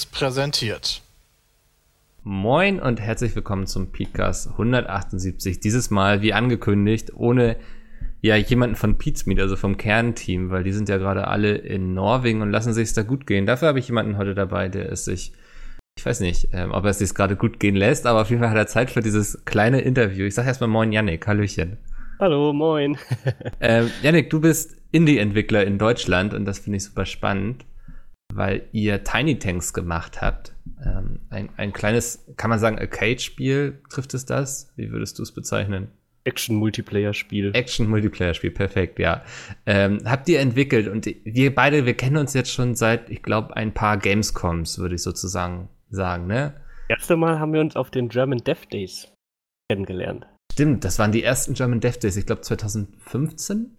[0.00, 1.02] Seriös präsentiert.
[2.22, 5.60] Moin und herzlich willkommen zum Podcast 178.
[5.60, 7.56] Dieses Mal, wie angekündigt, ohne
[8.20, 12.40] ja jemanden von Pizmeet, also vom Kernteam, weil die sind ja gerade alle in Norwegen
[12.42, 13.46] und lassen sich da gut gehen.
[13.46, 15.32] Dafür habe ich jemanden heute dabei, der es sich,
[15.98, 18.40] ich weiß nicht, ähm, ob er es sich gerade gut gehen lässt, aber auf jeden
[18.40, 20.24] Fall hat er Zeit für dieses kleine Interview.
[20.24, 21.78] Ich sage erstmal Moin Yannick, Hallöchen.
[22.18, 22.96] Hallo, moin.
[23.60, 27.64] ähm, Yannick, du bist Indie-Entwickler in Deutschland und das finde ich super spannend,
[28.32, 30.54] weil ihr Tiny Tanks gemacht habt.
[30.84, 34.72] Ähm, ein, ein kleines, kann man sagen, Arcade-Spiel, trifft es das?
[34.76, 35.88] Wie würdest du es bezeichnen?
[36.24, 37.52] Action-Multiplayer-Spiel.
[37.54, 39.22] Action-Multiplayer-Spiel, perfekt, ja.
[39.66, 43.56] Ähm, habt ihr entwickelt und wir beide, wir kennen uns jetzt schon seit, ich glaube,
[43.56, 46.54] ein paar Gamescoms, würde ich sozusagen sagen, ne?
[46.88, 49.08] Das erste Mal haben wir uns auf den German Dev Days
[49.70, 50.26] kennengelernt.
[50.52, 53.76] Stimmt, das waren die ersten German Dev Days, ich glaube 2015.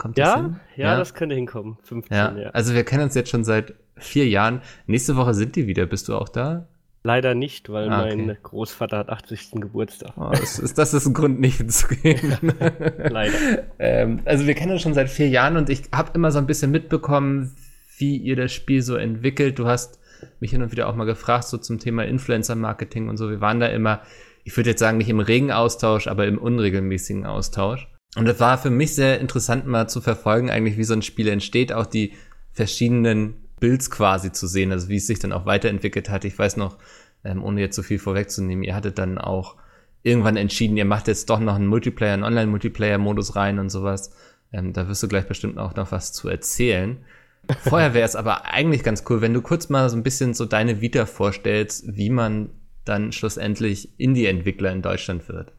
[0.00, 0.56] Kommt das ja, hin?
[0.76, 1.78] Ja, ja, das könnte hinkommen.
[1.82, 2.36] 15, ja.
[2.36, 2.50] ja.
[2.50, 4.62] Also wir kennen uns jetzt schon seit vier Jahren.
[4.86, 5.86] Nächste Woche sind die wieder.
[5.86, 6.68] Bist du auch da?
[7.02, 8.16] Leider nicht, weil ah, okay.
[8.16, 9.52] mein Großvater hat 80.
[9.52, 10.12] Geburtstag.
[10.16, 12.36] Oh, das, ist, das ist ein Grund, nicht hinzugehen.
[13.10, 13.34] Leider.
[13.78, 16.46] ähm, also wir kennen uns schon seit vier Jahren und ich habe immer so ein
[16.46, 17.54] bisschen mitbekommen,
[17.96, 19.58] wie ihr das Spiel so entwickelt.
[19.58, 19.98] Du hast
[20.40, 23.30] mich hin und wieder auch mal gefragt, so zum Thema Influencer-Marketing und so.
[23.30, 24.00] Wir waren da immer
[24.44, 27.88] ich würde jetzt sagen, nicht im regen Austausch, aber im unregelmäßigen Austausch.
[28.16, 31.28] Und es war für mich sehr interessant, mal zu verfolgen, eigentlich, wie so ein Spiel
[31.28, 32.14] entsteht, auch die
[32.52, 36.24] verschiedenen Builds quasi zu sehen, also wie es sich dann auch weiterentwickelt hat.
[36.24, 36.78] Ich weiß noch,
[37.24, 39.56] ähm, ohne jetzt so viel vorwegzunehmen, ihr hattet dann auch
[40.02, 44.12] irgendwann entschieden, ihr macht jetzt doch noch einen Multiplayer, einen Online-Multiplayer-Modus rein und sowas.
[44.52, 47.04] Ähm, da wirst du gleich bestimmt auch noch was zu erzählen.
[47.62, 50.46] Vorher wäre es aber eigentlich ganz cool, wenn du kurz mal so ein bisschen so
[50.46, 52.50] deine Vita vorstellst, wie man
[52.84, 55.52] dann schlussendlich Indie-Entwickler in Deutschland wird?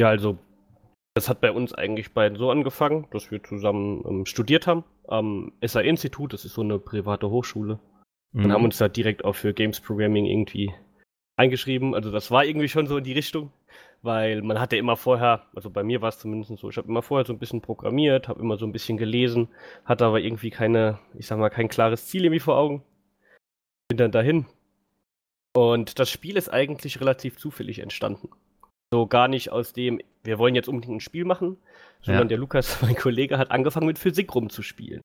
[0.00, 0.38] Ja, also
[1.16, 5.50] das hat bei uns eigentlich beiden so angefangen, dass wir zusammen ähm, studiert haben am
[5.64, 7.80] SA-Institut, das ist so eine private Hochschule.
[8.32, 8.44] Mhm.
[8.44, 10.74] Und haben uns da direkt auch für Games Programming irgendwie
[11.36, 11.94] eingeschrieben.
[11.94, 13.50] Also das war irgendwie schon so in die Richtung,
[14.02, 17.00] weil man hatte immer vorher, also bei mir war es zumindest so, ich habe immer
[17.00, 19.48] vorher so ein bisschen programmiert, habe immer so ein bisschen gelesen,
[19.86, 22.82] hatte aber irgendwie keine, ich sag mal, kein klares Ziel irgendwie vor Augen.
[23.88, 24.44] Bin dann dahin,
[25.54, 28.28] und das Spiel ist eigentlich relativ zufällig entstanden.
[28.92, 31.56] So gar nicht aus dem, wir wollen jetzt unbedingt ein Spiel machen,
[32.02, 32.28] sondern ja.
[32.28, 35.00] der Lukas, mein Kollege, hat angefangen mit Physik rumzuspielen.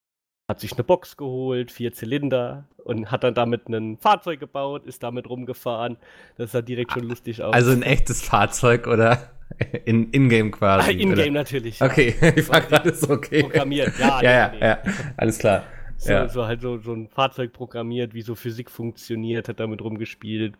[0.49, 5.01] Hat sich eine Box geholt, vier Zylinder und hat dann damit ein Fahrzeug gebaut, ist
[5.01, 5.97] damit rumgefahren.
[6.35, 7.53] Das sah direkt schon lustig aus.
[7.53, 9.31] Also ein echtes Fahrzeug oder
[9.85, 10.91] in Ingame quasi?
[10.99, 11.81] Ingame natürlich.
[11.81, 13.43] Okay, ich war gerade so okay.
[13.43, 14.21] Programmiert, ja.
[14.21, 14.83] ja, ja, ja,
[15.17, 15.63] alles klar.
[15.97, 16.27] So, ja.
[16.27, 20.55] so halt so, so ein Fahrzeug programmiert, wie so Physik funktioniert, hat damit rumgespielt.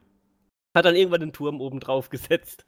[0.76, 2.66] Hat dann irgendwann den Turm oben drauf gesetzt.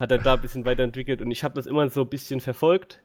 [0.00, 3.02] Hat er da ein bisschen weiterentwickelt und ich habe das immer so ein bisschen verfolgt.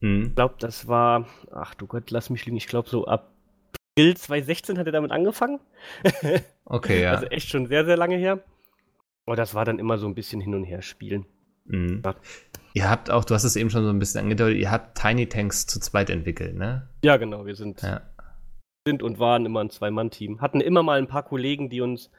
[0.00, 0.28] Mhm.
[0.28, 3.34] Ich glaube, das war, ach du Gott, lass mich liegen, ich glaube so ab
[4.00, 5.60] April 2016 hat er damit angefangen.
[6.64, 7.12] okay, ja.
[7.12, 8.42] Also echt schon sehr, sehr lange her.
[9.26, 11.26] Aber das war dann immer so ein bisschen hin und her spielen.
[11.64, 12.02] Mhm.
[12.04, 12.14] Ja.
[12.72, 15.28] Ihr habt auch, du hast es eben schon so ein bisschen angedeutet, ihr habt Tiny
[15.28, 16.88] Tanks zu zweit entwickelt, ne?
[17.04, 18.00] Ja, genau, wir sind, ja.
[18.86, 20.40] sind und waren immer ein Zwei-Mann-Team.
[20.40, 22.10] Hatten immer mal ein paar Kollegen, die uns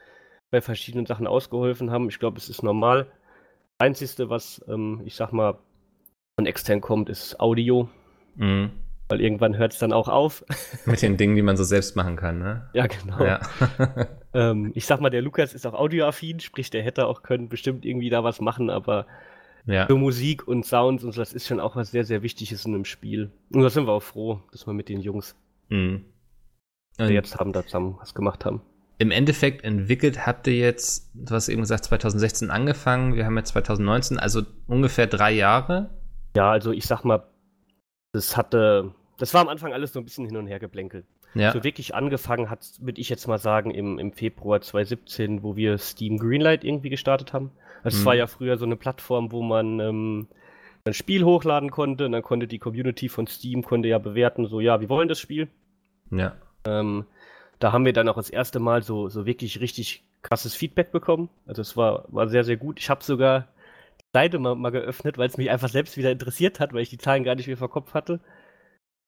[0.50, 2.08] bei verschiedenen Sachen ausgeholfen haben.
[2.08, 3.10] Ich glaube, es ist normal.
[3.82, 5.58] Einzigste, was, ähm, ich sag mal,
[6.36, 7.88] von extern kommt, ist Audio.
[8.36, 8.70] Mhm.
[9.08, 10.44] Weil irgendwann hört es dann auch auf.
[10.86, 12.70] Mit den Dingen, die man so selbst machen kann, ne?
[12.72, 13.22] Ja, genau.
[13.22, 13.40] Ja.
[14.34, 17.84] ähm, ich sag mal, der Lukas ist auch audioaffin, sprich, der hätte auch können bestimmt
[17.84, 19.06] irgendwie da was machen, aber
[19.64, 19.86] ja.
[19.86, 22.74] Für Musik und Sounds und so, das ist schon auch was sehr, sehr Wichtiges in
[22.74, 23.30] einem Spiel.
[23.52, 25.36] Und da sind wir auch froh, dass wir mit den Jungs,
[25.68, 26.04] mhm.
[26.98, 28.62] die jetzt haben, da zusammen was gemacht haben.
[29.02, 33.48] Im Endeffekt entwickelt habt ihr jetzt, du hast eben gesagt, 2016 angefangen, wir haben jetzt
[33.48, 35.90] 2019, also ungefähr drei Jahre.
[36.36, 37.24] Ja, also ich sag mal,
[38.12, 41.04] das hatte, das war am Anfang alles so ein bisschen hin und her geblänkelt.
[41.34, 41.50] Ja.
[41.50, 45.78] So wirklich angefangen hat, würde ich jetzt mal sagen, im, im Februar 2017, wo wir
[45.78, 47.50] Steam Greenlight irgendwie gestartet haben.
[47.82, 48.20] Also es war mhm.
[48.20, 50.28] ja früher so eine Plattform, wo man ähm,
[50.84, 54.60] ein Spiel hochladen konnte und dann konnte die Community von Steam konnte ja bewerten, so
[54.60, 55.48] ja, wir wollen das Spiel.
[56.12, 56.36] Ja.
[56.64, 57.04] Ähm,
[57.62, 61.30] da haben wir dann auch das erste Mal so, so wirklich richtig krasses Feedback bekommen.
[61.46, 62.80] Also es war, war sehr, sehr gut.
[62.80, 63.48] Ich habe sogar
[64.00, 66.90] die Seite mal, mal geöffnet, weil es mich einfach selbst wieder interessiert hat, weil ich
[66.90, 68.20] die Zahlen gar nicht mehr vor Kopf hatte.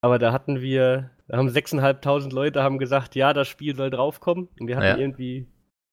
[0.01, 4.47] Aber da hatten wir, da haben 6.500 Leute haben gesagt, ja, das Spiel soll draufkommen.
[4.57, 4.97] Und wir hatten ja.
[4.97, 5.47] irgendwie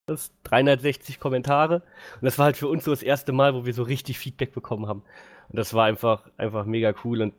[0.06, 1.82] das, 360 Kommentare.
[2.14, 4.52] Und das war halt für uns so das erste Mal, wo wir so richtig Feedback
[4.52, 5.02] bekommen haben.
[5.48, 7.22] Und das war einfach, einfach mega cool.
[7.22, 7.34] Und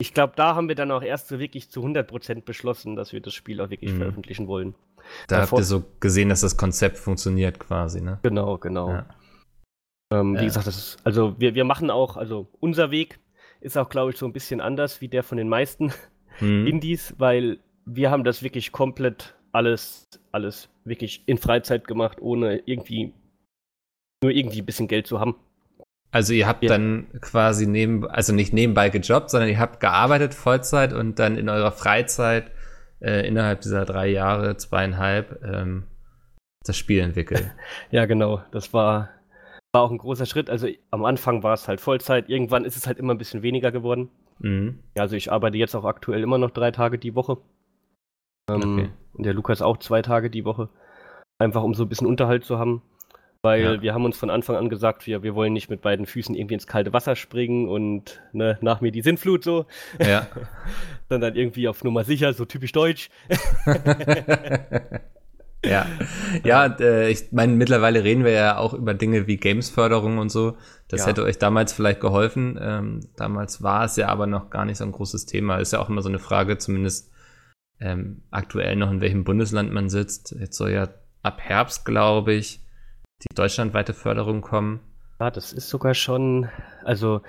[0.00, 3.20] ich glaube, da haben wir dann auch erst so wirklich zu 100% beschlossen, dass wir
[3.20, 3.98] das Spiel auch wirklich mhm.
[3.98, 4.74] veröffentlichen wollen.
[5.28, 8.18] Da Davor habt ihr so gesehen, dass das Konzept funktioniert quasi, ne?
[8.22, 8.90] Genau, genau.
[8.90, 9.06] Ja.
[10.10, 10.40] Ähm, ja.
[10.40, 13.20] Wie gesagt, das ist, also wir, wir machen auch, also unser Weg
[13.60, 15.92] ist auch, glaube ich, so ein bisschen anders wie der von den meisten
[16.40, 16.66] mhm.
[16.66, 23.12] Indies, weil wir haben das wirklich komplett alles, alles wirklich in Freizeit gemacht, ohne irgendwie
[24.22, 25.36] nur irgendwie ein bisschen Geld zu haben.
[26.12, 26.70] Also ihr habt ja.
[26.70, 31.48] dann quasi neben, also nicht nebenbei gejobbt, sondern ihr habt gearbeitet Vollzeit und dann in
[31.48, 32.50] eurer Freizeit
[33.00, 35.84] äh, innerhalb dieser drei Jahre, zweieinhalb, ähm,
[36.64, 37.50] das Spiel entwickelt.
[37.90, 38.42] ja, genau.
[38.50, 39.10] Das war,
[39.72, 40.50] war auch ein großer Schritt.
[40.50, 43.70] Also am Anfang war es halt Vollzeit, irgendwann ist es halt immer ein bisschen weniger
[43.70, 44.10] geworden.
[44.40, 44.80] Mhm.
[44.96, 47.38] Also ich arbeite jetzt auch aktuell immer noch drei Tage die Woche.
[48.50, 48.88] Ähm, okay.
[49.12, 50.68] Und der Lukas auch zwei Tage die Woche.
[51.38, 52.82] Einfach um so ein bisschen Unterhalt zu haben.
[53.42, 53.82] Weil ja.
[53.82, 56.54] wir haben uns von Anfang an gesagt, wir, wir wollen nicht mit beiden Füßen irgendwie
[56.54, 59.64] ins kalte Wasser springen und ne, nach mir die Sintflut so.
[59.98, 60.26] Ja.
[61.08, 63.08] Sondern irgendwie auf Nummer sicher, so typisch deutsch.
[65.64, 65.86] ja,
[66.44, 70.58] ja, äh, ich meine, mittlerweile reden wir ja auch über Dinge wie Gamesförderung und so.
[70.88, 71.06] Das ja.
[71.06, 72.58] hätte euch damals vielleicht geholfen.
[72.60, 75.56] Ähm, damals war es ja aber noch gar nicht so ein großes Thema.
[75.56, 77.10] Ist ja auch immer so eine Frage, zumindest
[77.80, 80.36] ähm, aktuell noch, in welchem Bundesland man sitzt.
[80.38, 80.90] Jetzt soll ja
[81.22, 82.60] ab Herbst, glaube ich,
[83.22, 84.80] die deutschlandweite Förderung kommen.
[85.20, 86.48] Ja, das ist sogar schon,
[86.84, 87.20] also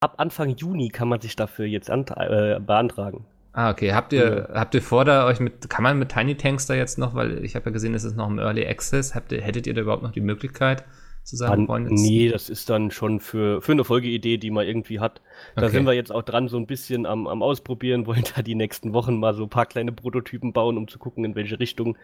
[0.00, 3.24] ab Anfang Juni kann man sich dafür jetzt äh, beantragen.
[3.54, 3.92] Ah, okay.
[3.92, 4.60] Habt ihr, ja.
[4.60, 7.44] habt ihr vor, da euch mit, kann man mit Tiny Tanks da jetzt noch, weil
[7.44, 9.82] ich habe ja gesehen, es ist noch im Early Access, habt ihr, hättet ihr da
[9.82, 10.84] überhaupt noch die Möglichkeit
[11.22, 15.00] zu sagen, An, Nee, das ist dann schon für, für eine Folgeidee, die man irgendwie
[15.00, 15.22] hat.
[15.56, 15.72] Da okay.
[15.72, 18.92] sind wir jetzt auch dran, so ein bisschen am, am Ausprobieren, wollen da die nächsten
[18.92, 21.96] Wochen mal so ein paar kleine Prototypen bauen, um zu gucken, in welche Richtung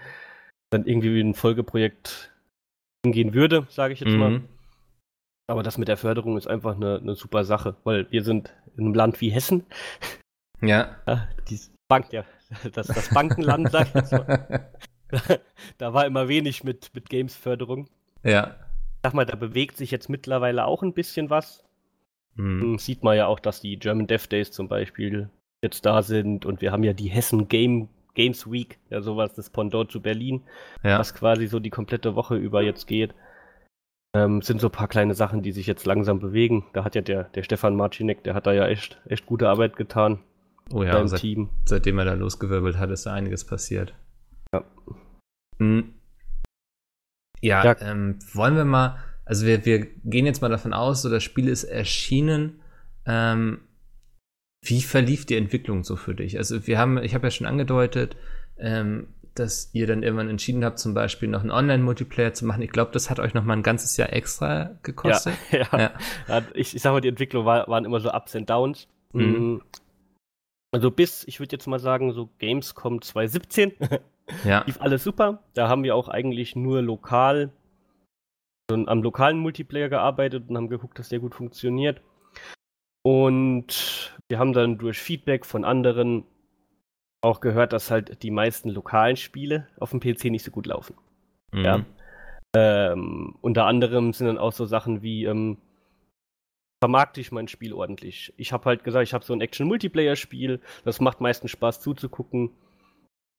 [0.70, 2.29] dann irgendwie ein Folgeprojekt
[3.04, 4.18] hingehen würde, sage ich jetzt mhm.
[4.18, 4.40] mal.
[5.46, 8.84] Aber das mit der Förderung ist einfach eine, eine super Sache, weil wir sind in
[8.84, 9.64] einem Land wie Hessen.
[10.62, 10.96] Ja.
[11.06, 11.58] ja die
[11.88, 12.24] Bank, ja,
[12.72, 14.70] das, das Bankenland, sag ich jetzt mal.
[15.78, 17.88] da war immer wenig mit, mit Games-Förderung.
[18.22, 18.56] Ja.
[19.02, 21.64] Sag mal, da bewegt sich jetzt mittlerweile auch ein bisschen was.
[22.36, 22.78] Mhm.
[22.78, 25.30] Sieht man ja auch, dass die German Dev Days zum Beispiel
[25.62, 29.50] jetzt da sind und wir haben ja die Hessen Game Games Week, ja sowas, das
[29.50, 30.42] Pendant zu Berlin,
[30.82, 30.98] ja.
[30.98, 33.14] was quasi so die komplette Woche über jetzt geht.
[34.14, 36.66] Ähm, sind so ein paar kleine Sachen, die sich jetzt langsam bewegen.
[36.72, 39.76] Da hat ja der, der Stefan Marcinek, der hat da ja echt, echt gute Arbeit
[39.76, 40.18] getan.
[40.72, 41.50] Oh ja, seit, Team.
[41.64, 43.94] seitdem er da losgewirbelt hat, ist da einiges passiert.
[44.52, 44.64] Ja.
[45.58, 45.94] Hm.
[47.40, 47.76] Ja, ja.
[47.80, 51.48] Ähm, wollen wir mal, also wir, wir gehen jetzt mal davon aus, so das Spiel
[51.48, 52.60] ist erschienen.
[53.06, 53.60] Ähm,
[54.62, 56.36] wie verlief die Entwicklung so für dich?
[56.38, 58.16] Also wir haben, ich habe ja schon angedeutet,
[58.58, 62.62] ähm, dass ihr dann irgendwann entschieden habt, zum Beispiel noch einen Online-Multiplayer zu machen.
[62.62, 65.34] Ich glaube, das hat euch noch mal ein ganzes Jahr extra gekostet.
[65.50, 65.92] Ja, ja.
[66.28, 66.42] ja.
[66.54, 68.88] Ich, ich sag mal, die Entwicklung war, waren immer so Ups und Downs.
[69.12, 69.54] Mhm.
[69.54, 69.62] Mm.
[70.72, 73.72] Also bis, ich würde jetzt mal sagen, so Gamescom 2017
[74.44, 74.62] ja.
[74.66, 75.42] lief alles super.
[75.54, 77.50] Da haben wir auch eigentlich nur lokal
[78.70, 82.00] also am lokalen Multiplayer gearbeitet und haben geguckt, dass der gut funktioniert.
[83.02, 86.24] Und wir haben dann durch Feedback von anderen
[87.20, 90.94] auch gehört, dass halt die meisten lokalen Spiele auf dem PC nicht so gut laufen.
[91.52, 91.64] Mhm.
[91.64, 91.84] Ja.
[92.56, 95.58] Ähm, unter anderem sind dann auch so Sachen wie, ähm,
[96.82, 98.32] vermarkte ich mein Spiel ordentlich.
[98.36, 102.50] Ich habe halt gesagt, ich habe so ein Action-Multiplayer-Spiel, das macht meistens Spaß zuzugucken.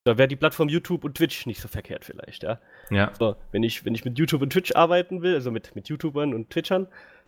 [0.04, 2.60] Da wäre die Plattform YouTube und Twitch nicht so verkehrt vielleicht, ja.
[2.90, 3.12] Ja.
[3.18, 6.34] So, wenn ich, wenn ich mit YouTube und Twitch arbeiten will, also mit, mit YouTubern
[6.34, 6.88] und Twitchern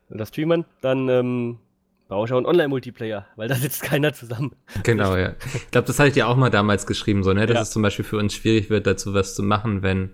[0.09, 1.59] oder Streamern, dann ähm,
[2.13, 4.55] brauche ich auch einen Online-Multiplayer, weil da sitzt keiner zusammen.
[4.83, 5.33] Genau, ja.
[5.53, 7.61] Ich glaube, das hatte ich dir auch mal damals geschrieben, so, ne, dass ja.
[7.61, 10.11] es zum Beispiel für uns schwierig wird, dazu was zu machen, wenn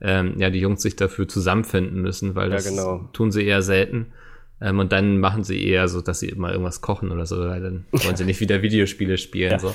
[0.00, 3.08] ähm, ja die Jungs sich dafür zusammenfinden müssen, weil das ja, genau.
[3.12, 4.12] tun sie eher selten.
[4.60, 7.62] Ähm, und dann machen sie eher so, dass sie immer irgendwas kochen oder so, weil
[7.62, 9.52] dann wollen sie nicht wieder Videospiele spielen.
[9.52, 9.58] Ja.
[9.58, 9.74] So.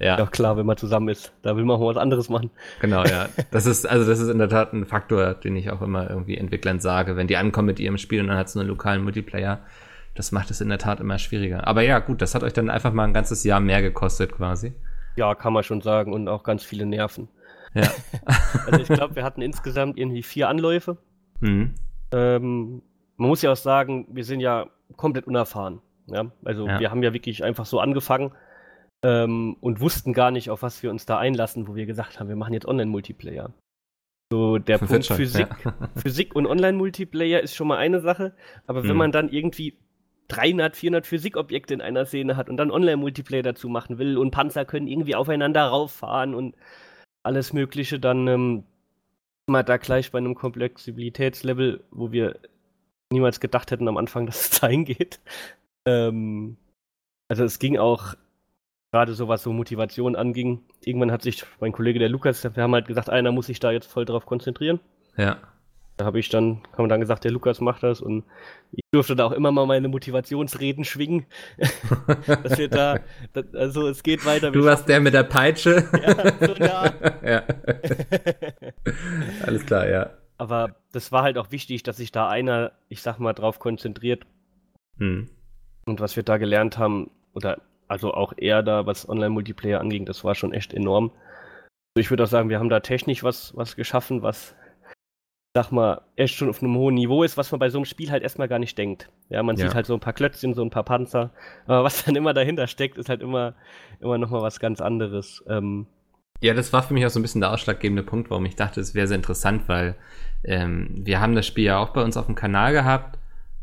[0.00, 0.18] Ja.
[0.18, 2.50] ja, klar, wenn man zusammen ist, da will man auch was anderes machen.
[2.80, 3.28] Genau, ja.
[3.52, 6.36] Das ist, also das ist in der Tat ein Faktor, den ich auch immer irgendwie
[6.36, 7.16] Entwicklern sage.
[7.16, 9.60] Wenn die ankommen mit ihrem Spiel und dann hat es einen lokalen Multiplayer,
[10.14, 11.66] das macht es in der Tat immer schwieriger.
[11.66, 14.72] Aber ja, gut, das hat euch dann einfach mal ein ganzes Jahr mehr gekostet quasi.
[15.16, 17.28] Ja, kann man schon sagen und auch ganz viele Nerven.
[17.74, 17.88] Ja.
[18.66, 20.98] also ich glaube, wir hatten insgesamt irgendwie vier Anläufe.
[21.40, 21.74] Mhm.
[22.12, 22.82] Ähm,
[23.16, 24.66] man muss ja auch sagen, wir sind ja
[24.96, 25.80] komplett unerfahren.
[26.06, 26.30] Ja?
[26.44, 26.80] Also ja.
[26.80, 28.32] wir haben ja wirklich einfach so angefangen
[29.02, 32.28] ähm, und wussten gar nicht, auf was wir uns da einlassen, wo wir gesagt haben,
[32.28, 33.52] wir machen jetzt Online-Multiplayer.
[34.32, 35.74] So der Punkt Physik, ja.
[35.96, 38.34] Physik und Online-Multiplayer ist schon mal eine Sache,
[38.66, 38.96] aber wenn mhm.
[38.96, 39.78] man dann irgendwie
[40.28, 44.64] 300, 400 Physikobjekte in einer Szene hat und dann Online-Multiplayer dazu machen will und Panzer
[44.64, 46.56] können irgendwie aufeinander rauffahren und
[47.22, 48.64] alles Mögliche, dann ähm,
[49.46, 52.38] mal da gleich bei einem Komplexibilitätslevel, wo wir
[53.12, 55.20] niemals gedacht hätten am Anfang, dass es dahin geht.
[55.86, 56.56] Ähm,
[57.28, 58.14] also es ging auch
[58.92, 60.62] gerade so, was so Motivation anging.
[60.84, 63.72] Irgendwann hat sich mein Kollege der Lukas, wir haben halt gesagt, einer muss sich da
[63.72, 64.80] jetzt voll drauf konzentrieren.
[65.16, 65.38] Ja.
[65.96, 68.24] Da habe ich dann, haben dann gesagt, der Lukas macht das und
[68.72, 71.26] ich durfte da auch immer mal meine Motivationsreden schwingen.
[72.26, 72.98] dass wir da,
[73.32, 74.50] das, also es geht weiter.
[74.50, 75.88] Du warst der mit der Peitsche.
[76.02, 76.94] ja, so ja.
[77.24, 77.42] ja.
[79.46, 80.10] Alles klar, ja.
[80.36, 84.26] Aber das war halt auch wichtig, dass sich da einer, ich sag mal, drauf konzentriert.
[84.98, 85.28] Hm.
[85.86, 90.24] Und was wir da gelernt haben, oder also auch er da, was Online-Multiplayer anging, das
[90.24, 91.12] war schon echt enorm.
[91.94, 94.56] Also ich würde auch sagen, wir haben da technisch was, was geschaffen, was
[95.54, 98.10] sag mal, echt schon auf einem hohen Niveau ist, was man bei so einem Spiel
[98.10, 99.08] halt erstmal gar nicht denkt.
[99.28, 99.66] Ja, man ja.
[99.66, 101.30] sieht halt so ein paar Klötzchen, so ein paar Panzer,
[101.66, 103.54] aber was dann immer dahinter steckt, ist halt immer,
[104.00, 105.44] immer nochmal was ganz anderes.
[105.48, 105.86] Ähm,
[106.40, 108.80] ja, das war für mich auch so ein bisschen der ausschlaggebende Punkt, warum ich dachte,
[108.80, 109.94] es wäre sehr interessant, weil
[110.42, 113.18] ähm, wir haben das Spiel ja auch bei uns auf dem Kanal gehabt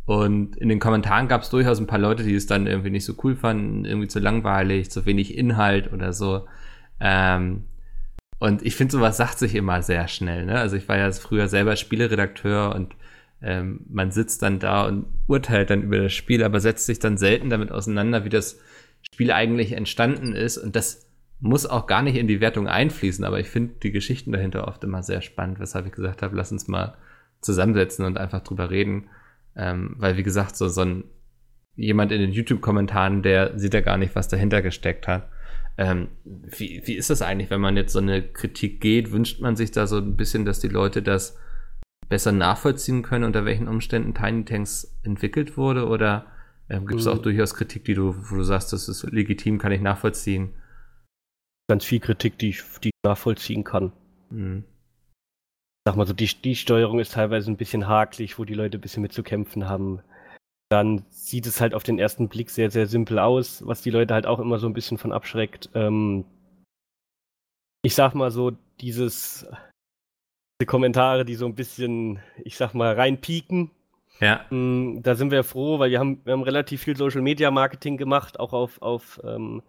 [0.06, 3.06] und in den Kommentaren gab es durchaus ein paar Leute, die es dann irgendwie nicht
[3.06, 6.48] so cool fanden, irgendwie zu langweilig, zu wenig Inhalt oder so.
[7.02, 7.66] Ähm,
[8.42, 10.48] und ich finde, sowas sagt sich immer sehr schnell.
[10.48, 10.58] Ne?
[10.58, 12.96] Also ich war ja früher selber Spieleredakteur und
[13.40, 17.18] ähm, man sitzt dann da und urteilt dann über das Spiel, aber setzt sich dann
[17.18, 18.60] selten damit auseinander, wie das
[19.14, 20.58] Spiel eigentlich entstanden ist.
[20.58, 21.08] Und das
[21.40, 24.84] muss auch gar nicht in die Wertung einfließen, aber ich finde die Geschichten dahinter oft
[24.84, 26.96] immer sehr spannend, weshalb ich gesagt habe, lass uns mal
[27.42, 29.08] zusammensetzen und einfach drüber reden.
[29.56, 31.04] Ähm, weil, wie gesagt, so, so ein
[31.76, 35.30] jemand in den YouTube-Kommentaren, der sieht ja gar nicht, was dahinter gesteckt hat.
[35.78, 39.12] Ähm, wie, wie ist das eigentlich, wenn man jetzt so eine Kritik geht?
[39.12, 41.38] Wünscht man sich da so ein bisschen, dass die Leute das
[42.10, 45.88] besser nachvollziehen können, unter welchen Umständen Tiny Tanks entwickelt wurde?
[45.88, 46.26] Oder
[46.70, 47.24] ähm, gibt es auch mhm.
[47.24, 50.54] durchaus Kritik, die du, wo du sagst, das ist legitim, kann ich nachvollziehen?
[51.70, 53.94] Ganz viel Kritik, die ich, die ich nachvollziehen kann.
[54.30, 54.66] Mhm.
[55.88, 58.82] Sag mal so, die, die Steuerung ist teilweise ein bisschen hakelig, wo die Leute ein
[58.82, 60.02] bisschen mit zu kämpfen haben
[60.72, 64.14] dann sieht es halt auf den ersten Blick sehr, sehr simpel aus, was die Leute
[64.14, 65.70] halt auch immer so ein bisschen von abschreckt.
[65.74, 66.24] Ähm,
[67.84, 69.46] ich sag mal so, dieses,
[70.60, 73.72] diese Kommentare, die so ein bisschen, ich sag mal, reinpieken.
[74.22, 74.46] Ja.
[74.50, 77.98] Ähm, da sind wir froh, weil wir haben, wir haben relativ viel Social Media Marketing
[77.98, 79.64] gemacht, auch auf, auf ähm,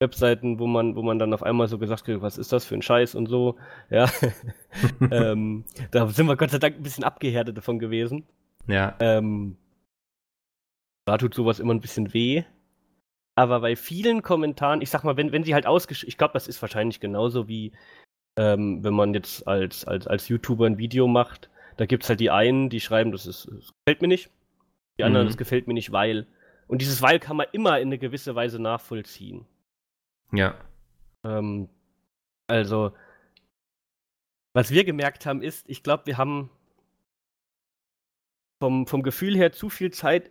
[0.00, 2.74] Webseiten, wo man, wo man dann auf einmal so gesagt hat, was ist das für
[2.74, 3.56] ein Scheiß und so.
[3.90, 4.10] Ja.
[5.12, 8.24] ähm, da sind wir Gott sei Dank ein bisschen abgehärtet davon gewesen.
[8.66, 8.96] Ja.
[8.98, 9.56] Ähm,
[11.08, 12.44] da tut sowas immer ein bisschen weh.
[13.34, 16.48] Aber bei vielen Kommentaren, ich sag mal, wenn, wenn sie halt ausgeschrieben, ich glaube, das
[16.48, 17.72] ist wahrscheinlich genauso wie,
[18.38, 21.48] ähm, wenn man jetzt als, als, als YouTuber ein Video macht,
[21.78, 24.30] da gibt es halt die einen, die schreiben, das, ist, das gefällt mir nicht.
[24.98, 25.30] Die anderen, mhm.
[25.30, 26.26] das gefällt mir nicht, weil.
[26.66, 29.46] Und dieses Weil kann man immer in eine gewisse Weise nachvollziehen.
[30.32, 30.56] Ja.
[31.24, 31.70] Ähm,
[32.48, 32.92] also,
[34.54, 36.50] was wir gemerkt haben, ist, ich glaube, wir haben
[38.60, 40.30] vom, vom Gefühl her zu viel Zeit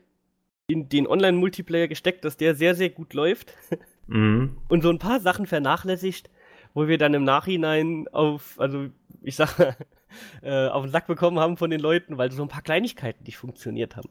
[0.67, 3.53] in den Online-Multiplayer gesteckt, dass der sehr, sehr gut läuft.
[4.09, 4.55] Mhm.
[4.69, 6.29] Und so ein paar Sachen vernachlässigt,
[6.73, 8.87] wo wir dann im Nachhinein auf, also
[9.21, 9.59] ich sag,
[10.41, 13.35] äh, auf den Sack bekommen haben von den Leuten, weil so ein paar Kleinigkeiten nicht
[13.35, 14.07] funktioniert haben.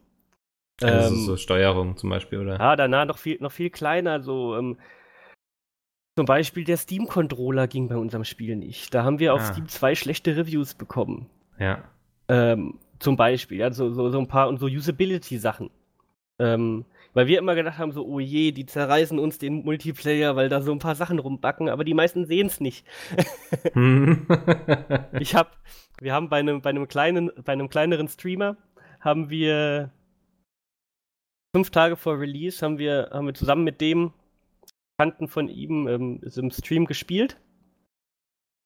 [0.82, 2.58] Also ähm, so Steuerung zum Beispiel, oder?
[2.58, 4.76] Ja, danach noch viel, noch viel kleiner, so ähm,
[6.18, 8.92] zum Beispiel der Steam-Controller ging bei unserem Spiel nicht.
[8.92, 9.52] Da haben wir auf ah.
[9.52, 11.30] Steam zwei schlechte Reviews bekommen.
[11.58, 11.84] Ja.
[12.28, 15.70] Ähm, zum Beispiel, ja, so, so, so ein paar und so Usability-Sachen.
[16.38, 20.50] Ähm, weil wir immer gedacht haben, so, oh je, die zerreißen uns den Multiplayer, weil
[20.50, 22.86] da so ein paar Sachen rumbacken, aber die meisten sehen es nicht.
[23.72, 24.26] Hm.
[25.20, 25.56] ich hab,
[26.00, 28.58] wir haben bei einem, bei einem kleinen, bei einem kleineren Streamer,
[29.00, 29.92] haben wir
[31.54, 34.12] fünf Tage vor Release, haben wir, haben wir zusammen mit dem
[34.98, 37.40] Kanten von ihm ähm, im Stream gespielt.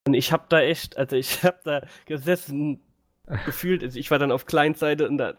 [0.09, 2.81] Und ich hab da echt, also ich hab da gesessen,
[3.47, 5.35] gefühlt, also ich war dann auf Client-Seite und da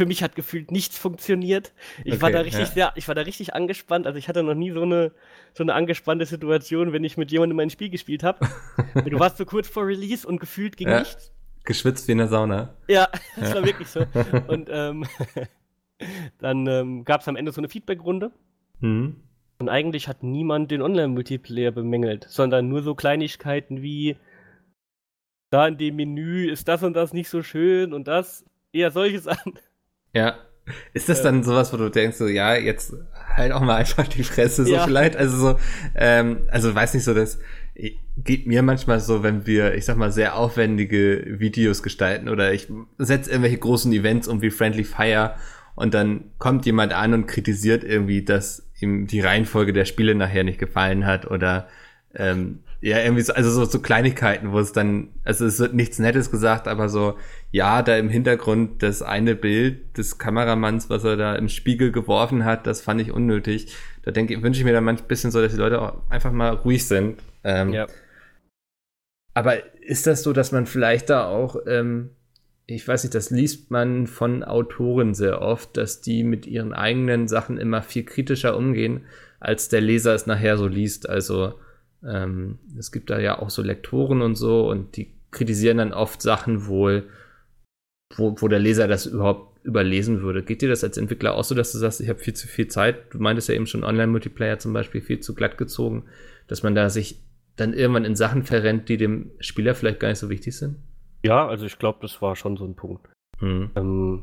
[0.00, 1.74] für mich hat gefühlt nichts funktioniert.
[2.04, 2.66] Ich okay, war da richtig ja.
[2.66, 4.06] sehr, ich war da richtig angespannt.
[4.06, 5.12] Also ich hatte noch nie so eine,
[5.52, 8.48] so eine angespannte Situation, wenn ich mit jemandem mein Spiel gespielt habe.
[8.94, 11.00] du warst so kurz vor Release und gefühlt ging ja.
[11.00, 11.34] nichts.
[11.64, 12.74] Geschwitzt wie in der Sauna.
[12.88, 13.56] Ja, das ja.
[13.56, 14.06] war wirklich so.
[14.48, 15.04] Und ähm,
[16.38, 18.32] dann ähm, gab es am Ende so eine Feedback-Runde.
[18.78, 19.16] Mhm.
[19.58, 24.16] Und eigentlich hat niemand den Online-Multiplayer bemängelt, sondern nur so Kleinigkeiten wie
[25.50, 28.46] da in dem Menü ist das und das nicht so schön und das.
[28.72, 29.58] Eher solche Sachen.
[30.12, 30.36] Ja.
[30.92, 32.94] Ist das dann sowas, wo du denkst, so, ja, jetzt
[33.34, 34.84] halt auch mal einfach die Fresse, so ja.
[34.84, 35.16] vielleicht?
[35.16, 35.58] Also so,
[35.96, 37.38] ähm, also weiß nicht so, das
[38.16, 42.68] geht mir manchmal so, wenn wir, ich sag mal, sehr aufwendige Videos gestalten oder ich
[42.98, 45.34] setze irgendwelche großen Events um wie Friendly Fire
[45.74, 50.44] und dann kommt jemand an und kritisiert irgendwie, dass ihm die Reihenfolge der Spiele nachher
[50.44, 51.68] nicht gefallen hat oder
[52.14, 55.98] ähm, ja, irgendwie so, also so, so Kleinigkeiten, wo es dann, also es wird nichts
[55.98, 57.16] Nettes gesagt, aber so,
[57.52, 62.44] ja, da im Hintergrund das eine Bild des Kameramanns, was er da im Spiegel geworfen
[62.44, 63.74] hat, das fand ich unnötig.
[64.02, 66.30] Da denke wünsche ich mir dann manchmal ein bisschen so, dass die Leute auch einfach
[66.30, 67.18] mal ruhig sind.
[67.42, 67.86] Ähm, ja.
[69.34, 72.10] Aber ist das so, dass man vielleicht da auch, ähm,
[72.66, 77.26] ich weiß nicht, das liest man von Autoren sehr oft, dass die mit ihren eigenen
[77.26, 79.06] Sachen immer viel kritischer umgehen,
[79.40, 81.08] als der Leser es nachher so liest.
[81.08, 81.54] Also
[82.06, 86.22] ähm, es gibt da ja auch so Lektoren und so und die kritisieren dann oft
[86.22, 87.08] Sachen wohl,
[88.16, 90.42] wo, wo der Leser das überhaupt überlesen würde.
[90.42, 92.68] Geht dir das als Entwickler auch so, dass du sagst, ich habe viel zu viel
[92.68, 93.12] Zeit?
[93.12, 96.04] Du meintest ja eben schon Online-Multiplayer zum Beispiel viel zu glatt gezogen,
[96.48, 97.20] dass man da sich
[97.56, 100.76] dann irgendwann in Sachen verrennt, die dem Spieler vielleicht gar nicht so wichtig sind?
[101.22, 103.06] Ja, also ich glaube, das war schon so ein Punkt.
[103.40, 103.70] Mhm.
[103.76, 104.22] Ähm,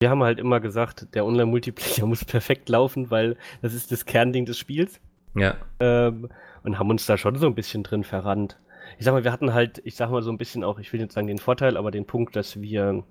[0.00, 4.46] wir haben halt immer gesagt, der Online-Multiplayer muss perfekt laufen, weil das ist das Kernding
[4.46, 5.00] des Spiels.
[5.34, 5.56] Ja.
[5.80, 6.28] Ähm,
[6.62, 8.58] und haben uns da schon so ein bisschen drin verrannt.
[8.98, 11.00] Ich sag mal, wir hatten halt, ich sag mal so ein bisschen auch, ich will
[11.00, 13.04] jetzt sagen den Vorteil, aber den Punkt, dass wir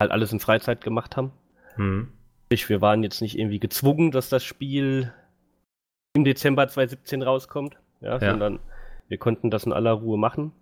[0.00, 1.32] halt alles in Freizeit gemacht haben.
[1.76, 2.12] Mhm.
[2.50, 5.12] Wir waren jetzt nicht irgendwie gezwungen, dass das Spiel
[6.14, 8.30] im Dezember 2017 rauskommt, ja, ja.
[8.30, 8.58] sondern
[9.08, 10.52] wir konnten das in aller Ruhe machen.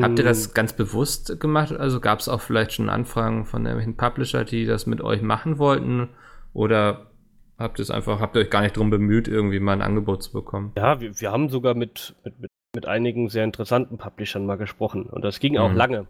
[0.00, 0.54] Habt ihr das hm.
[0.54, 1.72] ganz bewusst gemacht?
[1.72, 5.58] Also gab es auch vielleicht schon Anfragen von irgendwelchen Publisher, die das mit euch machen
[5.58, 6.10] wollten?
[6.52, 7.09] Oder
[7.60, 10.22] habt ihr es einfach, habt ihr euch gar nicht darum bemüht, irgendwie mal ein Angebot
[10.22, 10.72] zu bekommen?
[10.76, 15.04] Ja, wir, wir haben sogar mit, mit, mit, einigen sehr interessanten Publishern mal gesprochen.
[15.04, 15.76] Und das ging auch mhm.
[15.76, 16.06] lange.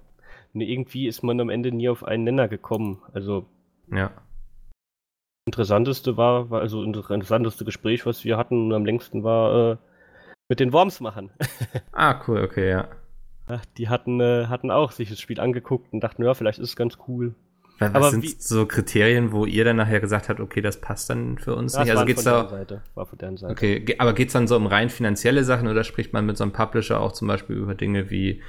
[0.55, 3.03] Und irgendwie ist man am Ende nie auf einen Nenner gekommen.
[3.13, 3.47] Also.
[3.93, 4.13] Ja.
[5.47, 9.77] Interessanteste war, war also das interessanteste Gespräch, was wir hatten und am längsten war äh,
[10.49, 11.31] mit den Worms machen.
[11.93, 12.89] ah, cool, okay, ja.
[13.49, 16.69] ja die hatten, äh, hatten auch sich das Spiel angeguckt und dachten, ja, vielleicht ist
[16.69, 17.35] es ganz cool.
[17.81, 21.09] Was aber sind wie, so Kriterien, wo ihr dann nachher gesagt habt, okay, das passt
[21.09, 21.91] dann für uns nicht?
[21.91, 23.53] Also geht's da Seite, war von deren Seite.
[23.53, 26.53] Okay, aber geht's dann so um rein finanzielle Sachen oder spricht man mit so einem
[26.53, 28.43] Publisher auch zum Beispiel über Dinge wie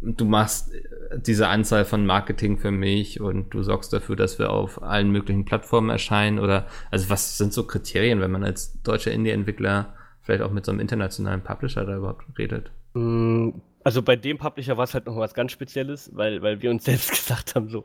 [0.00, 4.50] du machst äh, diese Anzahl von Marketing für mich und du sorgst dafür, dass wir
[4.50, 9.12] auf allen möglichen Plattformen erscheinen oder also was sind so Kriterien, wenn man als deutscher
[9.12, 12.70] Indie-Entwickler vielleicht auch mit so einem internationalen Publisher da überhaupt redet?
[12.94, 13.50] Mm,
[13.84, 16.84] also bei dem Publisher war es halt noch was ganz Spezielles, weil, weil wir uns
[16.84, 17.84] selbst gesagt haben, so,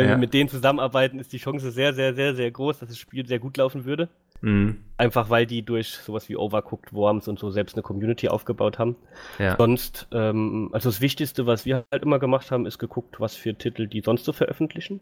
[0.00, 0.14] wenn ja.
[0.14, 3.26] wir mit denen zusammenarbeiten, ist die Chance sehr, sehr, sehr, sehr groß, dass das Spiel
[3.26, 4.08] sehr gut laufen würde.
[4.40, 4.84] Mhm.
[4.96, 8.96] Einfach weil die durch sowas wie Overcooked Worms und so selbst eine Community aufgebaut haben.
[9.38, 9.56] Ja.
[9.58, 13.54] Sonst, ähm, also das Wichtigste, was wir halt immer gemacht haben, ist geguckt, was für
[13.54, 15.00] Titel die sonst so veröffentlichen.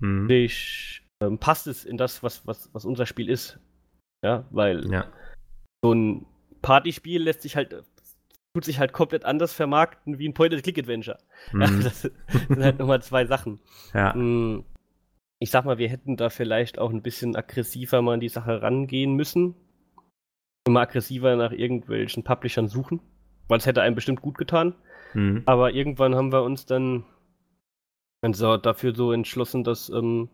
[0.00, 0.28] Mhm.
[0.28, 3.58] Ich, ähm, passt es in das, was, was, was unser Spiel ist.
[4.22, 5.06] Ja, weil ja.
[5.82, 6.26] so ein
[6.60, 7.84] Partyspiel lässt sich halt
[8.54, 11.18] tut sich halt komplett anders vermarkten wie ein Point-and-Click-Adventure.
[11.52, 11.60] Mhm.
[11.60, 13.60] Ja, das sind halt nochmal zwei Sachen.
[13.94, 14.14] Ja.
[14.14, 14.64] Mm,
[15.38, 18.60] ich sag mal, wir hätten da vielleicht auch ein bisschen aggressiver mal an die Sache
[18.62, 19.54] rangehen müssen.
[20.66, 23.00] Immer aggressiver nach irgendwelchen Publishern suchen,
[23.46, 24.74] weil es hätte einem bestimmt gut getan.
[25.14, 25.42] Mhm.
[25.46, 27.04] Aber irgendwann haben wir uns dann
[28.20, 30.28] also dafür so entschlossen, dass ähm,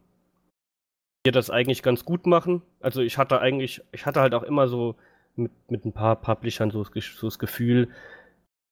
[1.25, 2.63] wir das eigentlich ganz gut machen.
[2.81, 4.97] Also ich hatte eigentlich, ich hatte halt auch immer so
[5.37, 7.89] mit, mit ein paar Publishern so, so das Gefühl,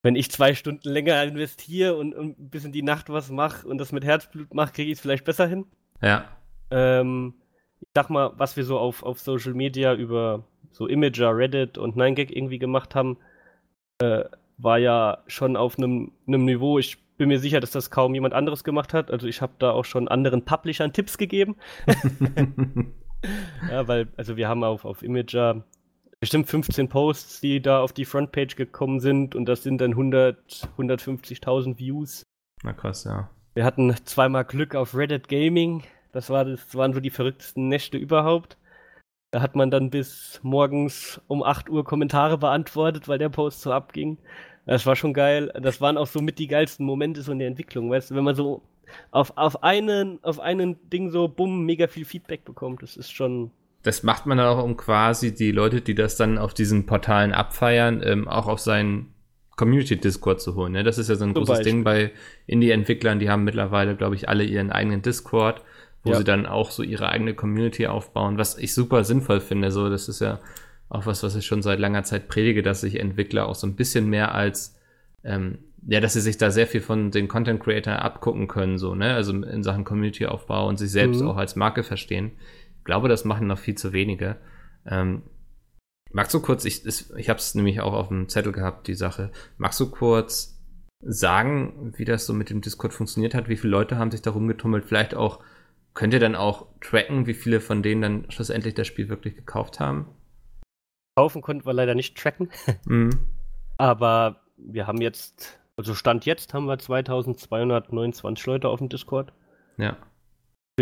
[0.03, 3.79] wenn ich zwei Stunden länger investiere und, und bis in die Nacht was mache und
[3.79, 5.66] das mit Herzblut mache, kriege ich es vielleicht besser hin.
[6.01, 6.25] Ja.
[6.70, 7.35] Ähm,
[7.81, 11.96] ich sag mal, was wir so auf, auf Social Media über so Imager, Reddit und
[11.96, 13.18] 9gag irgendwie gemacht haben,
[13.98, 14.25] äh,
[14.59, 18.64] war ja schon auf einem Niveau, ich bin mir sicher, dass das kaum jemand anderes
[18.64, 19.11] gemacht hat.
[19.11, 21.57] Also ich habe da auch schon anderen Publishern Tipps gegeben.
[23.70, 25.64] ja, weil, also wir haben auf, auf Imager
[26.22, 30.68] bestimmt 15 Posts, die da auf die Frontpage gekommen sind und das sind dann 100,
[30.78, 32.22] 150.000 Views.
[32.62, 33.28] Na krass, ja.
[33.54, 35.82] Wir hatten zweimal Glück auf Reddit Gaming.
[36.12, 38.56] Das, war, das waren so die verrücktesten Nächte überhaupt.
[39.32, 43.72] Da hat man dann bis morgens um 8 Uhr Kommentare beantwortet, weil der Post so
[43.72, 44.18] abging.
[44.64, 45.52] Das war schon geil.
[45.61, 48.22] Das waren auch so mit die geilsten Momente so in der Entwicklung, weißt du, wenn
[48.22, 48.62] man so
[49.11, 52.80] auf, auf einen, auf einen Ding so bumm, mega viel Feedback bekommt.
[52.80, 53.50] Das ist schon.
[53.83, 57.33] Das macht man dann auch, um quasi die Leute, die das dann auf diesen Portalen
[57.33, 59.12] abfeiern, ähm, auch auf seinen
[59.57, 60.73] Community-Discord zu holen.
[60.73, 60.85] Ne?
[60.85, 61.73] Das ist ja so ein Zum großes Beispiel.
[61.73, 62.12] Ding bei
[62.47, 63.18] Indie-Entwicklern.
[63.18, 65.62] Die haben mittlerweile, glaube ich, alle ihren eigenen Discord,
[66.05, 66.18] wo ja.
[66.18, 69.71] sie dann auch so ihre eigene Community aufbauen, was ich super sinnvoll finde.
[69.71, 70.38] So, das ist ja
[70.88, 73.77] auch was, was ich schon seit langer Zeit predige, dass sich Entwickler auch so ein
[73.77, 74.77] bisschen mehr als
[75.25, 78.95] ähm, ja, dass sie sich da sehr viel von den Content Creator abgucken können, so,
[78.95, 79.14] ne?
[79.14, 81.29] Also in Sachen Community-Aufbau und sich selbst mhm.
[81.29, 82.33] auch als Marke verstehen.
[82.85, 84.37] Glaube, das machen noch viel zu wenige.
[84.87, 85.23] Ähm,
[86.12, 86.85] Magst du kurz, ich,
[87.16, 89.31] ich habe es nämlich auch auf dem Zettel gehabt, die Sache.
[89.57, 90.61] Magst du kurz
[91.01, 93.49] sagen, wie das so mit dem Discord funktioniert hat?
[93.49, 94.85] Wie viele Leute haben sich da rumgetummelt?
[94.85, 95.40] Vielleicht auch,
[95.95, 99.81] könnt ihr dann auch tracken, wie viele von denen dann schlussendlich das Spiel wirklich gekauft
[99.81, 100.07] haben?
[101.16, 102.51] Kaufen konnten wir leider nicht tracken.
[102.85, 103.29] Mhm.
[103.79, 109.33] Aber wir haben jetzt, also Stand jetzt haben wir 2229 Leute auf dem Discord.
[109.79, 109.97] Ja.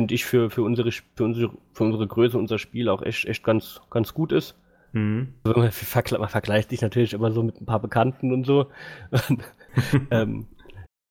[0.01, 3.45] Finde ich für, für, unsere, für, unsere, für unsere Größe, unser Spiel auch echt, echt
[3.45, 4.57] ganz, ganz gut ist.
[4.93, 5.35] Mhm.
[5.45, 8.69] Man, vergleicht sich natürlich immer so mit ein paar Bekannten und so.
[10.11, 10.47] ähm,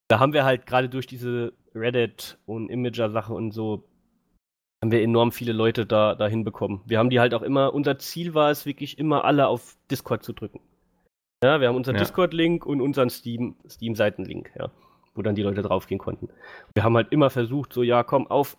[0.07, 3.83] da haben wir halt gerade durch diese Reddit und Imager-Sache und so,
[4.81, 6.81] haben wir enorm viele Leute da, da hinbekommen.
[6.87, 10.23] Wir haben die halt auch immer, unser Ziel war es wirklich immer alle auf Discord
[10.23, 10.61] zu drücken.
[11.43, 12.01] Ja, wir haben unseren ja.
[12.01, 14.71] Discord-Link und unseren Steam, Steam-Seiten-Link, ja,
[15.13, 16.29] wo dann die Leute draufgehen konnten.
[16.73, 18.57] Wir haben halt immer versucht, so, ja, komm auf,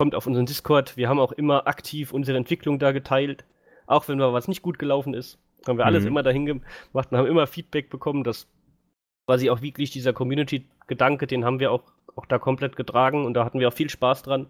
[0.00, 0.96] kommt auf unseren Discord.
[0.96, 3.44] Wir haben auch immer aktiv unsere Entwicklung da geteilt.
[3.86, 6.08] Auch wenn mal was nicht gut gelaufen ist, haben wir alles mhm.
[6.08, 8.24] immer dahin gemacht und haben immer Feedback bekommen.
[8.24, 8.48] Das
[9.28, 11.82] quasi auch wirklich dieser Community-Gedanke, den haben wir auch,
[12.16, 14.46] auch da komplett getragen und da hatten wir auch viel Spaß dran.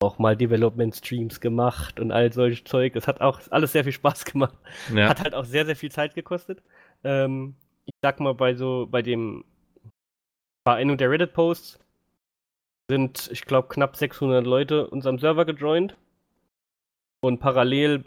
[0.00, 2.94] Auch mal Development-Streams gemacht und all solches Zeug.
[2.94, 4.58] Das hat auch alles sehr viel Spaß gemacht.
[4.92, 5.08] Ja.
[5.08, 6.60] Hat halt auch sehr, sehr viel Zeit gekostet.
[7.04, 9.44] Ähm, ich sag mal, bei so, bei dem,
[10.64, 11.78] bei einem der Reddit-Posts
[12.92, 15.96] sind, ich glaube, knapp 600 Leute unserem Server gejoint.
[17.22, 18.04] Und parallel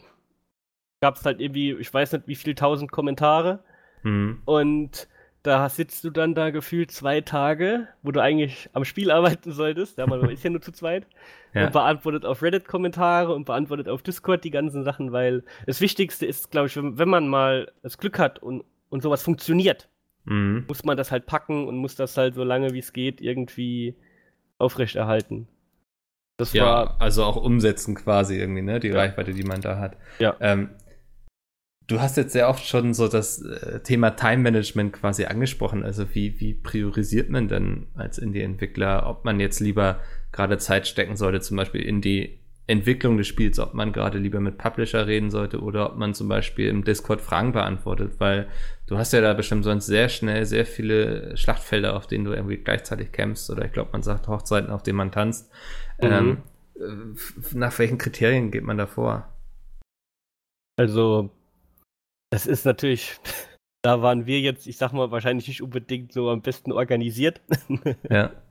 [1.02, 3.64] gab es halt irgendwie, ich weiß nicht, wie viele tausend Kommentare.
[4.04, 4.44] Mhm.
[4.46, 5.08] Und
[5.42, 9.98] da sitzt du dann da gefühlt zwei Tage, wo du eigentlich am Spiel arbeiten solltest.
[9.98, 11.08] Ja, man ist ja nur zu zweit.
[11.56, 11.66] Ja.
[11.66, 16.28] Und beantwortet auf Reddit Kommentare und beantwortet auf Discord die ganzen Sachen, weil das Wichtigste
[16.28, 19.90] ist, glaube ich, wenn, wenn, man mal das Glück hat und, und sowas funktioniert,
[20.26, 20.66] mhm.
[20.68, 23.96] muss man das halt packen und muss das halt so lange wie es geht irgendwie
[24.58, 25.48] aufrechterhalten.
[26.38, 28.80] Das ja, war also auch umsetzen quasi irgendwie, ne?
[28.80, 28.96] Die ja.
[28.96, 29.98] Reichweite, die man da hat.
[30.20, 30.36] Ja.
[30.42, 30.70] Ähm,
[31.88, 35.84] du hast jetzt sehr oft schon so das äh, Thema Time Management quasi angesprochen.
[35.84, 41.16] Also wie, wie priorisiert man denn als Indie-Entwickler, ob man jetzt lieber gerade Zeit stecken
[41.16, 45.30] sollte, zum Beispiel in die Entwicklung des Spiels, ob man gerade lieber mit Publisher reden
[45.30, 48.48] sollte oder ob man zum Beispiel im Discord Fragen beantwortet, weil
[48.88, 52.58] du hast ja da bestimmt sonst sehr schnell sehr viele Schlachtfelder, auf denen du irgendwie
[52.58, 55.52] gleichzeitig kämpfst oder ich glaube, man sagt Hochzeiten, auf denen man tanzt.
[56.02, 56.08] Mhm.
[56.08, 56.44] Ähm,
[56.76, 59.30] äh, nach welchen Kriterien geht man da vor?
[60.78, 61.30] Also,
[62.34, 63.20] es ist natürlich,
[63.84, 67.42] da waren wir jetzt, ich sag mal, wahrscheinlich nicht unbedingt so am besten organisiert.
[68.10, 68.32] Ja.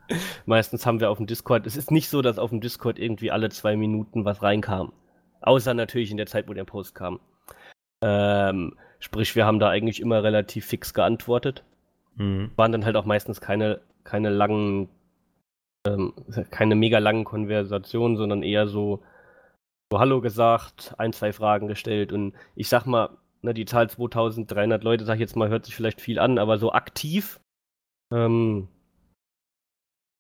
[0.47, 3.31] Meistens haben wir auf dem Discord, es ist nicht so, dass auf dem Discord irgendwie
[3.31, 4.93] alle zwei Minuten was reinkam.
[5.41, 7.21] Außer natürlich in der Zeit, wo der Post kam.
[8.03, 11.65] Ähm, sprich, wir haben da eigentlich immer relativ fix geantwortet.
[12.17, 12.51] Mhm.
[12.57, 14.89] Waren dann halt auch meistens keine, keine langen,
[15.87, 16.15] ähm,
[16.51, 19.03] keine mega langen Konversationen, sondern eher so,
[19.91, 23.11] so Hallo gesagt, ein, zwei Fragen gestellt und ich sag mal,
[23.43, 26.59] ne, die Zahl 2300 Leute, sag ich jetzt mal, hört sich vielleicht viel an, aber
[26.59, 27.41] so aktiv
[28.13, 28.69] ähm,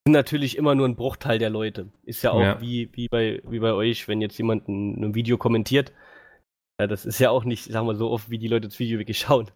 [0.07, 1.89] sind natürlich immer nur ein Bruchteil der Leute.
[2.05, 2.61] Ist ja auch ja.
[2.61, 5.93] Wie, wie, bei, wie bei euch, wenn jetzt jemand ein, ein Video kommentiert.
[6.79, 8.99] Ja, das ist ja auch nicht, sagen wir so oft, wie die Leute das Video
[8.99, 9.51] wirklich schauen.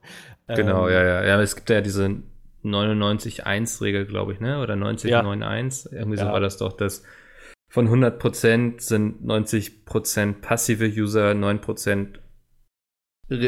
[0.46, 1.24] Genau, ähm, ja, ja.
[1.24, 2.22] Ja, es gibt ja diese
[2.64, 4.62] 99-1-Regel, glaube ich, ne?
[4.62, 5.92] Oder 90-9-1.
[5.92, 5.98] Ja.
[5.98, 7.02] Irgendwie so war das doch, dass
[7.70, 12.20] von 100% sind 90% passive User, 9%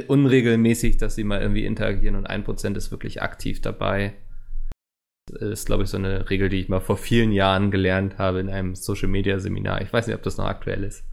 [0.06, 4.12] unregelmäßig, dass sie mal irgendwie interagieren und 1% ist wirklich aktiv dabei
[5.34, 8.48] ist, glaube ich, so eine Regel, die ich mal vor vielen Jahren gelernt habe in
[8.48, 9.82] einem Social Media Seminar.
[9.82, 11.04] Ich weiß nicht, ob das noch aktuell ist.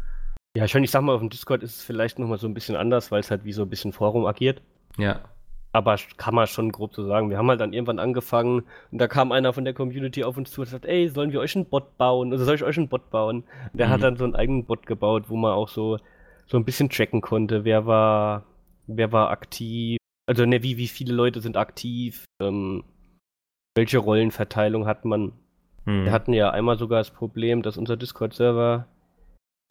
[0.56, 2.76] Ja, schon, ich sag mal, auf dem Discord ist es vielleicht nochmal so ein bisschen
[2.76, 4.62] anders, weil es halt wie so ein bisschen Forum agiert.
[4.98, 5.22] Ja.
[5.72, 7.30] Aber kann man schon grob so sagen.
[7.30, 10.50] Wir haben halt dann irgendwann angefangen und da kam einer von der Community auf uns
[10.50, 12.32] zu und sagt, ey, sollen wir euch einen Bot bauen?
[12.32, 13.44] Also soll ich euch einen Bot bauen?
[13.72, 13.92] Und der mhm.
[13.92, 16.00] hat dann so einen eigenen Bot gebaut, wo man auch so,
[16.48, 18.46] so ein bisschen tracken konnte, wer war,
[18.88, 22.84] wer war aktiv, also ne, wie, wie viele Leute sind aktiv, ähm,
[23.78, 25.32] welche Rollenverteilung hat man.
[25.86, 26.04] Hm.
[26.04, 28.88] Wir hatten ja einmal sogar das Problem, dass unser Discord-Server,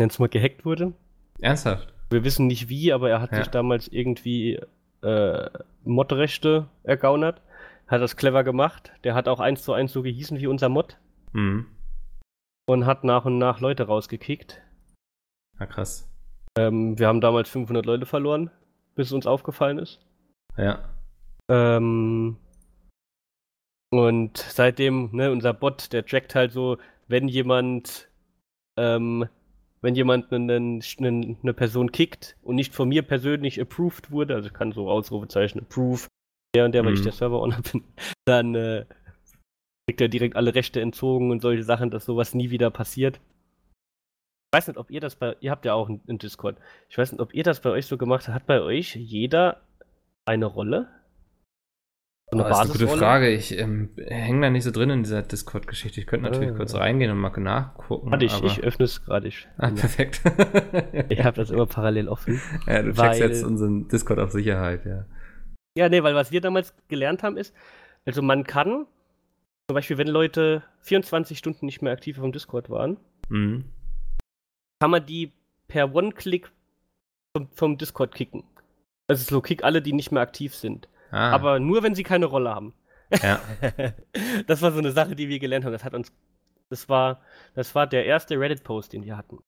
[0.01, 0.95] nenn's mal, gehackt wurde.
[1.41, 1.93] Ernsthaft?
[2.09, 3.39] Wir wissen nicht wie, aber er hat ja.
[3.39, 4.61] sich damals irgendwie
[5.03, 5.51] äh,
[5.85, 7.43] Mod-Rechte ergaunert.
[7.87, 8.93] Hat das clever gemacht.
[9.05, 10.97] Der hat auch eins zu eins so gehießen wie unser Mod.
[11.33, 11.67] Hm.
[12.69, 14.63] Und hat nach und nach Leute rausgekickt.
[15.61, 16.09] Ja, krass.
[16.57, 18.51] Ähm, wir haben damals 500 Leute verloren,
[18.95, 20.01] bis es uns aufgefallen ist.
[20.57, 20.81] Ja.
[21.49, 22.39] Ähm,
[23.91, 28.09] und seitdem, ne, unser Bot, der trackt halt so, wenn jemand,
[28.77, 29.29] ähm,
[29.81, 34.51] wenn jemand eine, eine, eine Person kickt und nicht von mir persönlich approved wurde, also
[34.51, 36.09] kann so Ausrufezeichen approve,
[36.55, 36.87] der und der, mhm.
[36.87, 37.05] weil ich mhm.
[37.05, 37.85] der Server-Owner bin,
[38.25, 38.87] dann äh,
[39.87, 43.21] kriegt er direkt alle Rechte entzogen und solche Sachen, dass sowas nie wieder passiert.
[44.53, 46.59] Ich weiß nicht, ob ihr das bei, ihr habt ja auch einen Discord.
[46.89, 48.35] Ich weiß nicht, ob ihr das bei euch so gemacht habt.
[48.35, 49.61] Hat bei euch jeder
[50.25, 50.89] eine Rolle?
[52.29, 53.31] So eine, oh, das ist eine gute Frage.
[53.31, 56.01] Ich ähm, hänge da nicht so drin in dieser Discord-Geschichte.
[56.01, 56.57] Ich könnte natürlich äh.
[56.57, 58.11] kurz reingehen und mal nachgucken.
[58.11, 58.47] Warte, ich, aber...
[58.47, 59.31] ich öffne es gerade.
[59.59, 60.23] Ah, perfekt.
[61.09, 62.41] ich habe das immer parallel offen.
[62.67, 63.11] Ja, du weil...
[63.11, 65.07] checkst jetzt unseren Discord auf Sicherheit, ja.
[65.79, 67.55] Ja, nee, weil was wir damals gelernt haben ist,
[68.07, 68.87] also man kann,
[69.69, 72.97] zum Beispiel, wenn Leute 24 Stunden nicht mehr aktiv auf dem Discord waren,
[73.29, 73.67] mhm.
[74.81, 75.33] kann man die
[75.69, 76.51] per One-Click
[77.37, 78.43] vom, vom Discord kicken.
[79.07, 80.89] Also so kick alle, die nicht mehr aktiv sind.
[81.11, 81.31] Ah.
[81.31, 82.75] Aber nur, wenn sie keine Rolle haben.
[83.23, 83.41] Ja.
[84.47, 85.73] das war so eine Sache, die wir gelernt haben.
[85.73, 86.13] Das hat uns,
[86.71, 87.21] das war,
[87.55, 89.39] das war der erste Reddit-Post, den wir hatten.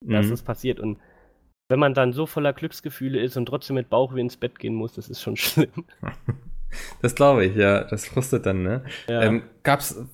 [0.00, 0.12] Mhm.
[0.12, 0.80] Das ist passiert.
[0.80, 0.98] Und
[1.68, 4.94] wenn man dann so voller Glücksgefühle ist und trotzdem mit Bauchweh ins Bett gehen muss,
[4.94, 5.86] das ist schon schlimm.
[7.02, 7.84] Das glaube ich, ja.
[7.84, 8.82] Das frustet dann, ne?
[9.06, 9.20] Ja.
[9.20, 10.06] Ähm, gab's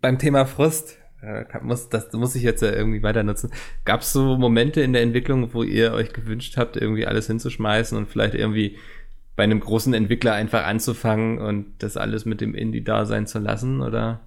[0.00, 3.52] beim Thema Frust, äh, muss, das muss ich jetzt ja irgendwie weiter nutzen.
[3.84, 7.96] Gab es so Momente in der Entwicklung, wo ihr euch gewünscht habt, irgendwie alles hinzuschmeißen
[7.96, 8.78] und vielleicht irgendwie
[9.36, 13.38] bei einem großen Entwickler einfach anzufangen und das alles mit dem Indie da sein zu
[13.38, 14.20] lassen, oder?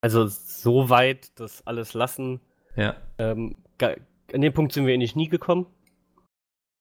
[0.00, 2.40] Also so weit das alles lassen.
[2.76, 2.96] Ja.
[3.18, 5.66] Ähm, an dem Punkt sind wir eigentlich nie gekommen.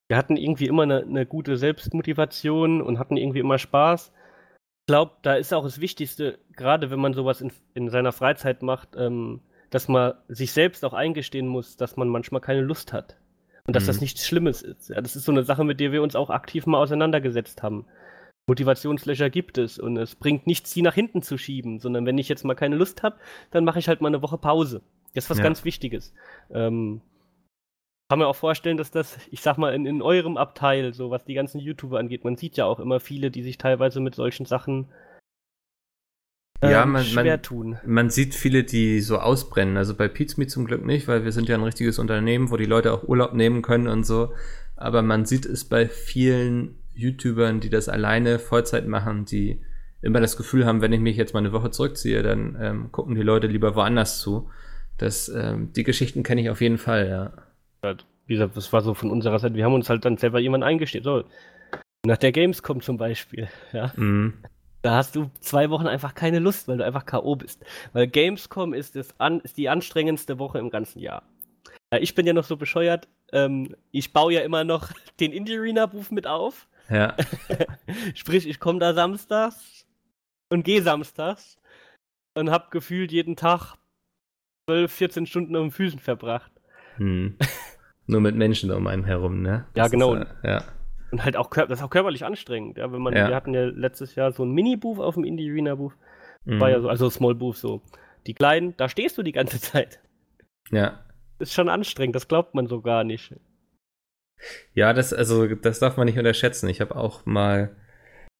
[0.09, 4.11] Wir hatten irgendwie immer eine, eine gute Selbstmotivation und hatten irgendwie immer Spaß.
[4.81, 8.63] Ich glaube, da ist auch das Wichtigste, gerade wenn man sowas in, in seiner Freizeit
[8.63, 13.17] macht, ähm, dass man sich selbst auch eingestehen muss, dass man manchmal keine Lust hat.
[13.67, 13.87] Und dass mhm.
[13.87, 14.89] das nichts Schlimmes ist.
[14.89, 17.85] Ja, das ist so eine Sache, mit der wir uns auch aktiv mal auseinandergesetzt haben.
[18.49, 22.29] Motivationslöcher gibt es und es bringt nichts, sie nach hinten zu schieben, sondern wenn ich
[22.29, 23.17] jetzt mal keine Lust habe,
[23.51, 24.81] dann mache ich halt mal eine Woche Pause.
[25.13, 25.43] Das ist was ja.
[25.43, 26.13] ganz Wichtiges.
[26.49, 27.01] Ähm,
[28.09, 31.25] kann mir auch vorstellen, dass das, ich sag mal, in, in eurem Abteil, so was
[31.25, 34.45] die ganzen YouTuber angeht, man sieht ja auch immer viele, die sich teilweise mit solchen
[34.45, 34.87] Sachen
[36.63, 37.77] ja, man, schwer man, tun.
[37.85, 39.77] Man sieht viele, die so ausbrennen.
[39.77, 42.65] Also bei Pizmeet zum Glück nicht, weil wir sind ja ein richtiges Unternehmen, wo die
[42.65, 44.33] Leute auch Urlaub nehmen können und so.
[44.75, 49.61] Aber man sieht es bei vielen YouTubern, die das alleine Vollzeit machen, die
[50.01, 53.15] immer das Gefühl haben, wenn ich mich jetzt mal eine Woche zurückziehe, dann ähm, gucken
[53.15, 54.49] die Leute lieber woanders zu.
[54.97, 57.95] Das, ähm, die Geschichten kenne ich auf jeden Fall, ja.
[58.25, 59.55] Wie gesagt, das war so von unserer Seite.
[59.55, 61.03] Wir haben uns halt dann selber jemand eingestellt.
[61.03, 61.23] So,
[62.05, 63.93] nach der Gamescom zum Beispiel, ja.
[63.95, 64.33] Mhm.
[64.87, 67.35] Da hast du zwei Wochen einfach keine Lust, weil du einfach K.O.
[67.35, 67.65] bist.
[67.91, 71.23] Weil Gamescom ist, das an, ist die anstrengendste Woche im ganzen Jahr.
[71.99, 73.09] Ich bin ja noch so bescheuert.
[73.33, 76.69] Ähm, ich baue ja immer noch den Indie Arena Booth mit auf.
[76.89, 77.17] Ja.
[78.15, 79.85] Sprich, ich komme da samstags
[80.47, 81.57] und gehe samstags
[82.33, 83.75] und hab gefühlt jeden Tag
[84.69, 86.53] 12, 14 Stunden um Füßen verbracht.
[86.95, 87.37] Hm.
[88.05, 89.65] Nur mit Menschen um einen herum, ne?
[89.73, 90.13] Das ja, genau.
[90.13, 90.63] Ist, äh, ja.
[91.11, 92.77] Und halt auch, das ist auch körperlich anstrengend.
[92.77, 93.29] Ja, wenn man, ja.
[93.29, 95.95] wir hatten ja letztes Jahr so ein Mini-Booth auf dem Indie Arena Booth.
[96.45, 96.59] Mhm.
[96.59, 97.81] War ja so, also Small Booth so.
[98.25, 99.99] Die kleinen, da stehst du die ganze Zeit.
[100.71, 101.03] Ja.
[101.39, 103.33] Ist schon anstrengend, das glaubt man so gar nicht.
[104.73, 106.69] Ja, das, also, das darf man nicht unterschätzen.
[106.69, 107.75] Ich habe auch mal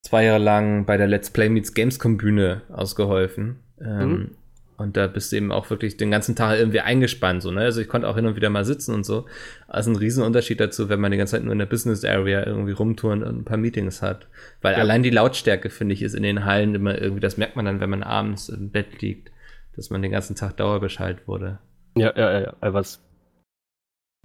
[0.05, 3.63] zwei Jahre lang bei der Let's Play Meets Gamescom Bühne ausgeholfen.
[3.79, 4.37] Ähm, mhm.
[4.77, 7.61] Und da bist du eben auch wirklich den ganzen Tag irgendwie eingespannt, so, ne?
[7.61, 9.25] Also ich konnte auch hin und wieder mal sitzen und so.
[9.67, 12.73] Also ein Riesenunterschied dazu, wenn man die ganze Zeit nur in der Business Area irgendwie
[12.73, 14.27] rumtouren und ein paar Meetings hat.
[14.61, 14.79] Weil ja.
[14.79, 17.79] allein die Lautstärke, finde ich, ist in den Hallen immer irgendwie, das merkt man dann,
[17.79, 19.31] wenn man abends im Bett liegt,
[19.75, 21.57] dass man den ganzen Tag dauerbeschallt wurde.
[21.97, 22.73] Ja, ja, ja, ja.
[22.73, 23.03] Was.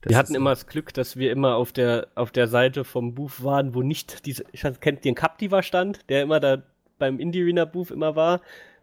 [0.03, 3.43] wir hatten immer das Glück, dass wir immer auf der, auf der Seite vom Booth
[3.43, 6.63] waren, wo nicht diese, ich kennt den Captiva stand, der immer da
[6.99, 8.43] beim Indie Arena Booth immer war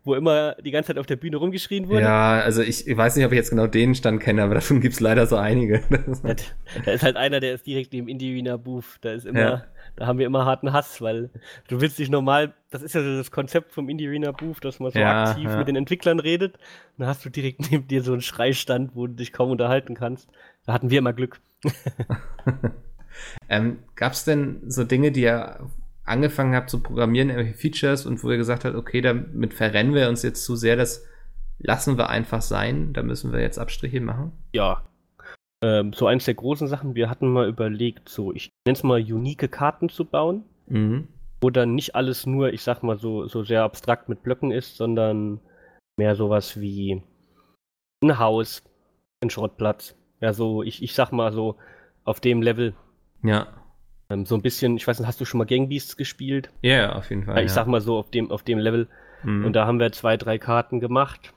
[0.09, 2.01] wo immer die ganze Zeit auf der Bühne rumgeschrien wurde.
[2.01, 4.81] Ja, also ich, ich weiß nicht, ob ich jetzt genau den Stand kenne, aber davon
[4.81, 5.81] gibt es leider so einige.
[6.85, 8.97] da ist halt einer, der ist direkt neben Indie Wiener Booth.
[9.01, 9.65] Da ist immer, ja.
[9.95, 11.29] da haben wir immer harten Hass, weil
[11.67, 14.79] du willst dich normal, das ist ja so das Konzept vom Indie Arena Booth, dass
[14.79, 15.57] man so ja, aktiv ja.
[15.57, 16.57] mit den Entwicklern redet.
[16.97, 20.29] dann hast du direkt neben dir so einen Schreistand, wo du dich kaum unterhalten kannst.
[20.65, 21.39] Da hatten wir immer Glück.
[23.49, 25.59] ähm, Gab es denn so Dinge, die ja
[26.09, 30.09] angefangen habt zu programmieren, irgendwelche Features und wo ihr gesagt habt, okay, damit verrennen wir
[30.09, 31.05] uns jetzt zu sehr, das
[31.59, 34.31] lassen wir einfach sein, da müssen wir jetzt Abstriche machen?
[34.53, 34.83] Ja.
[35.63, 39.01] Ähm, so eins der großen Sachen, wir hatten mal überlegt, so, ich nenne es mal
[39.01, 41.07] unique Karten zu bauen, mhm.
[41.41, 44.77] wo dann nicht alles nur, ich sag mal, so, so sehr abstrakt mit Blöcken ist,
[44.77, 45.41] sondern
[45.97, 47.03] mehr sowas wie
[48.01, 48.63] ein Haus,
[49.21, 49.95] ein Schrottplatz.
[50.21, 51.57] Ja, so, ich, ich sag mal so,
[52.05, 52.73] auf dem Level.
[53.21, 53.47] Ja.
[54.11, 56.49] Ähm, so ein bisschen, ich weiß nicht, hast du schon mal Gangbeasts gespielt?
[56.61, 57.37] Ja, yeah, auf jeden Fall.
[57.37, 57.55] Ich ja.
[57.55, 58.87] sag mal so auf dem, auf dem Level.
[59.23, 59.45] Mhm.
[59.45, 61.33] Und da haben wir zwei, drei Karten gemacht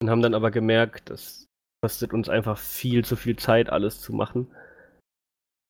[0.00, 1.48] und haben dann aber gemerkt, das
[1.82, 4.48] kostet uns einfach viel zu viel Zeit, alles zu machen.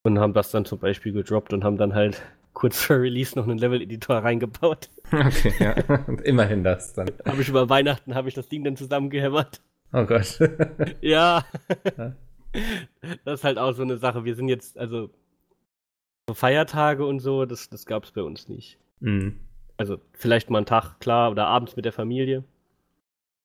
[0.03, 3.47] Und haben das dann zum Beispiel gedroppt und haben dann halt kurz vor Release noch
[3.47, 4.91] einen Level-Editor reingebaut.
[5.13, 5.75] Okay, ja.
[6.07, 7.11] Und immerhin das dann.
[7.27, 9.61] habe ich über Weihnachten habe ich das Ding dann zusammengehämmert.
[9.93, 10.39] Oh Gott.
[11.01, 11.45] ja.
[13.25, 14.25] Das ist halt auch so eine Sache.
[14.25, 15.11] Wir sind jetzt, also
[16.35, 18.79] Feiertage und so, das, das gab es bei uns nicht.
[19.01, 19.41] Mhm.
[19.77, 22.45] Also vielleicht mal einen Tag, klar, oder abends mit der Familie.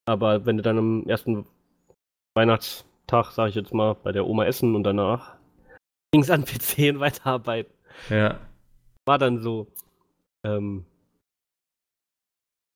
[0.05, 1.45] Aber wenn du dann am ersten
[2.35, 5.35] Weihnachtstag, sag ich jetzt mal, bei der Oma essen und danach
[6.11, 7.73] ging es an PC und weiterarbeiten.
[8.09, 8.39] Ja.
[9.05, 9.67] War dann so.
[10.43, 10.85] Ähm,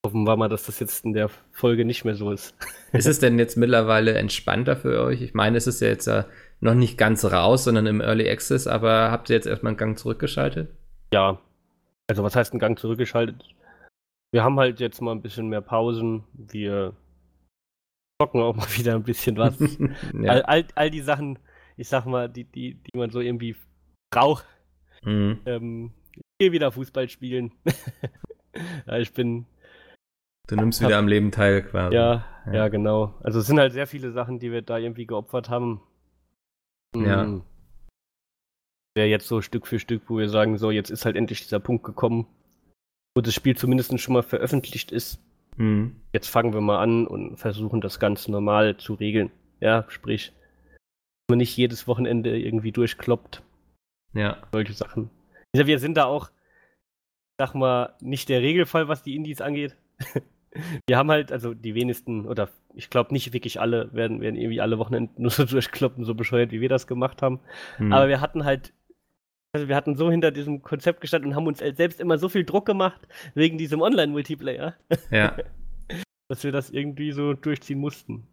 [0.06, 2.56] hoffen wir mal, dass das jetzt in der Folge nicht mehr so ist.
[2.92, 5.22] Ist es denn jetzt mittlerweile entspannter für euch?
[5.22, 6.26] Ich meine, es ist ja jetzt ja
[6.62, 9.98] noch nicht ganz raus, sondern im Early Access, aber habt ihr jetzt erstmal einen Gang
[9.98, 10.72] zurückgeschaltet?
[11.14, 11.40] Ja.
[12.08, 13.44] Also was heißt einen Gang zurückgeschaltet?
[14.32, 16.24] wir haben halt jetzt mal ein bisschen mehr Pausen.
[16.34, 16.94] Wir
[18.22, 19.60] zocken auch mal wieder ein bisschen was.
[20.14, 20.32] ja.
[20.32, 21.40] all, all, all, die Sachen,
[21.78, 23.56] ich sag mal, die, die, die man so irgendwie
[24.12, 24.46] braucht.
[25.04, 25.40] Mhm.
[25.46, 27.52] Ähm, ich gehe wieder Fußball spielen.
[28.88, 29.46] ja, ich bin.
[30.48, 31.96] Du nimmst hab, wieder am Leben teil quasi.
[31.96, 33.16] Ja, ja, ja, genau.
[33.22, 35.82] Also es sind halt sehr viele Sachen, die wir da irgendwie geopfert haben.
[36.96, 37.24] Ja.
[37.24, 37.44] Mhm.
[38.96, 41.60] Wäre jetzt so Stück für Stück, wo wir sagen, so, jetzt ist halt endlich dieser
[41.60, 42.28] Punkt gekommen,
[43.16, 45.22] wo das Spiel zumindest schon mal veröffentlicht ist.
[45.58, 45.96] Mhm.
[46.14, 49.32] Jetzt fangen wir mal an und versuchen das ganz normal zu regeln.
[49.60, 50.34] Ja, sprich,
[51.30, 53.44] man nicht jedes Wochenende irgendwie durchkloppt.
[54.14, 54.42] Ja.
[54.52, 55.10] Solche Sachen.
[55.54, 56.30] Wir sind da auch,
[57.38, 59.76] sag mal, nicht der Regelfall, was die Indies angeht.
[60.88, 64.62] wir haben halt, also die wenigsten, oder ich glaube nicht wirklich alle, werden, werden irgendwie
[64.62, 67.40] alle Wochenende nur so durchkloppen, so bescheuert, wie wir das gemacht haben.
[67.78, 67.94] Mhm.
[67.94, 68.74] Aber wir hatten halt
[69.52, 72.46] also wir hatten so hinter diesem Konzept gestanden und haben uns selbst immer so viel
[72.46, 74.76] Druck gemacht wegen diesem Online-Multiplayer.
[75.10, 75.36] Ja.
[76.30, 78.28] dass wir das irgendwie so durchziehen mussten.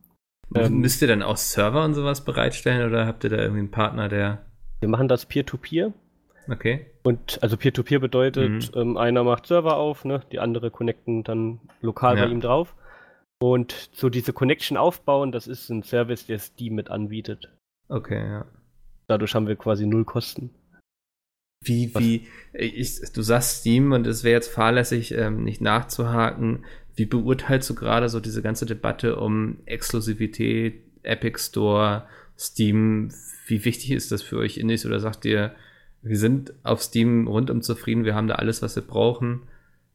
[0.54, 3.70] Ähm, Müsst ihr dann auch Server und sowas bereitstellen oder habt ihr da irgendwie einen
[3.70, 4.44] Partner, der.
[4.80, 5.88] Wir machen das Peer-to-Peer.
[5.88, 5.92] -Peer.
[6.48, 6.86] Okay.
[7.02, 8.80] Und also Peer-to-Peer -Peer bedeutet, mhm.
[8.80, 10.22] ähm, einer macht Server auf, ne?
[10.32, 12.24] die andere connecten dann lokal ja.
[12.24, 12.74] bei ihm drauf.
[13.38, 17.52] Und so diese Connection aufbauen, das ist ein Service, der Steam mit anbietet.
[17.88, 18.46] Okay, ja.
[19.08, 20.50] Dadurch haben wir quasi null Kosten.
[21.62, 26.64] Wie, wie, ich, du sagst Steam und es wäre jetzt fahrlässig, ähm, nicht nachzuhaken.
[26.94, 32.06] Wie beurteilst du gerade so diese ganze Debatte um Exklusivität, Epic Store,
[32.38, 33.10] Steam?
[33.46, 34.86] Wie wichtig ist das für euch Indies?
[34.86, 35.54] Oder sagt ihr,
[36.08, 39.42] wir sind auf Steam rundum zufrieden, wir haben da alles, was wir brauchen?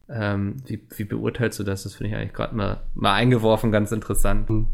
[0.08, 1.84] Ähm, wie, wie beurteilst du das?
[1.84, 4.48] Das finde ich eigentlich gerade mal, mal eingeworfen, ganz interessant.
[4.48, 4.66] Hm.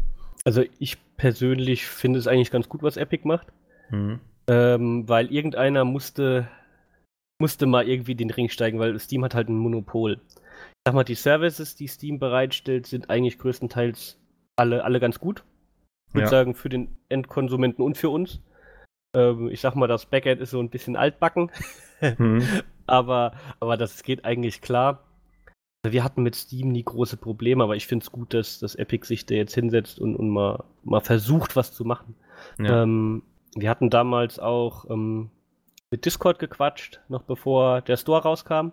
[0.43, 3.47] Also ich persönlich finde es eigentlich ganz gut, was Epic macht.
[3.89, 4.19] Mhm.
[4.47, 6.47] Ähm, weil irgendeiner musste
[7.39, 10.19] musste mal irgendwie den Ring steigen, weil Steam hat halt ein Monopol.
[10.33, 14.17] Ich sag mal, die Services, die Steam bereitstellt, sind eigentlich größtenteils
[14.57, 15.43] alle, alle ganz gut.
[16.09, 16.29] Ich würde ja.
[16.29, 18.41] sagen, für den Endkonsumenten und für uns.
[19.15, 21.51] Ähm, ich sag mal, das Backend ist so ein bisschen altbacken.
[22.17, 22.47] Mhm.
[22.87, 25.03] aber, aber das geht eigentlich klar.
[25.83, 28.75] Also wir hatten mit Steam nie große Probleme, aber ich finde es gut, dass, dass
[28.75, 32.15] Epic sich da jetzt hinsetzt und, und mal, mal versucht, was zu machen.
[32.57, 32.83] Ja.
[32.83, 33.23] Ähm,
[33.55, 35.29] wir hatten damals auch ähm,
[35.91, 38.71] mit Discord gequatscht, noch bevor der Store rauskam.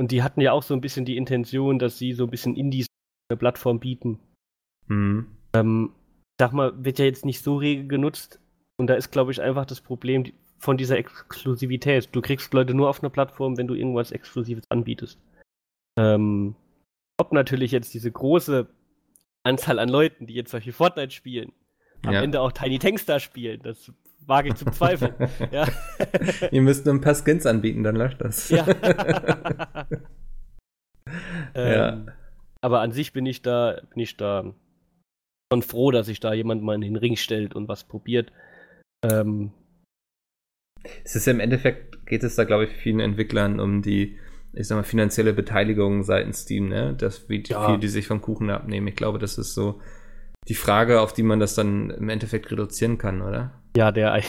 [0.00, 2.56] Und die hatten ja auch so ein bisschen die Intention, dass sie so ein bisschen
[2.56, 2.86] Indies
[3.28, 4.18] eine Plattform bieten.
[4.88, 5.26] Mhm.
[5.54, 5.92] Ähm,
[6.40, 8.39] sag mal, wird ja jetzt nicht so rege genutzt.
[8.80, 10.24] Und da ist, glaube ich, einfach das Problem
[10.58, 12.08] von dieser Exklusivität.
[12.12, 15.20] Du kriegst Leute nur auf einer Plattform, wenn du irgendwas Exklusives anbietest.
[15.98, 16.56] Ähm,
[17.18, 18.66] ob natürlich jetzt diese große
[19.42, 21.52] Anzahl an Leuten, die jetzt solche Fortnite spielen,
[22.06, 22.22] am ja.
[22.22, 25.12] Ende auch Tiny Tanks da spielen, das wage ich zu bezweifeln.
[25.50, 25.68] ja.
[26.50, 28.48] Ihr müsst nur ein paar Skins anbieten, dann läuft das.
[28.48, 28.66] Ja.
[31.54, 32.06] ähm, ja.
[32.62, 34.54] Aber an sich bin ich da, bin ich da
[35.52, 38.32] schon froh, dass sich da jemand mal in den Ring stellt und was probiert.
[39.04, 39.52] Ähm,
[41.04, 44.18] es ist ja im Endeffekt, geht es da, glaube ich, vielen Entwicklern um die,
[44.52, 46.94] ich sag mal, finanzielle Beteiligung seitens Steam, ne?
[46.94, 47.66] Das, wie ja.
[47.66, 48.88] viel die sich vom Kuchen abnehmen.
[48.88, 49.80] Ich glaube, das ist so
[50.48, 53.52] die Frage, auf die man das dann im Endeffekt reduzieren kann, oder?
[53.76, 54.20] Ja, der,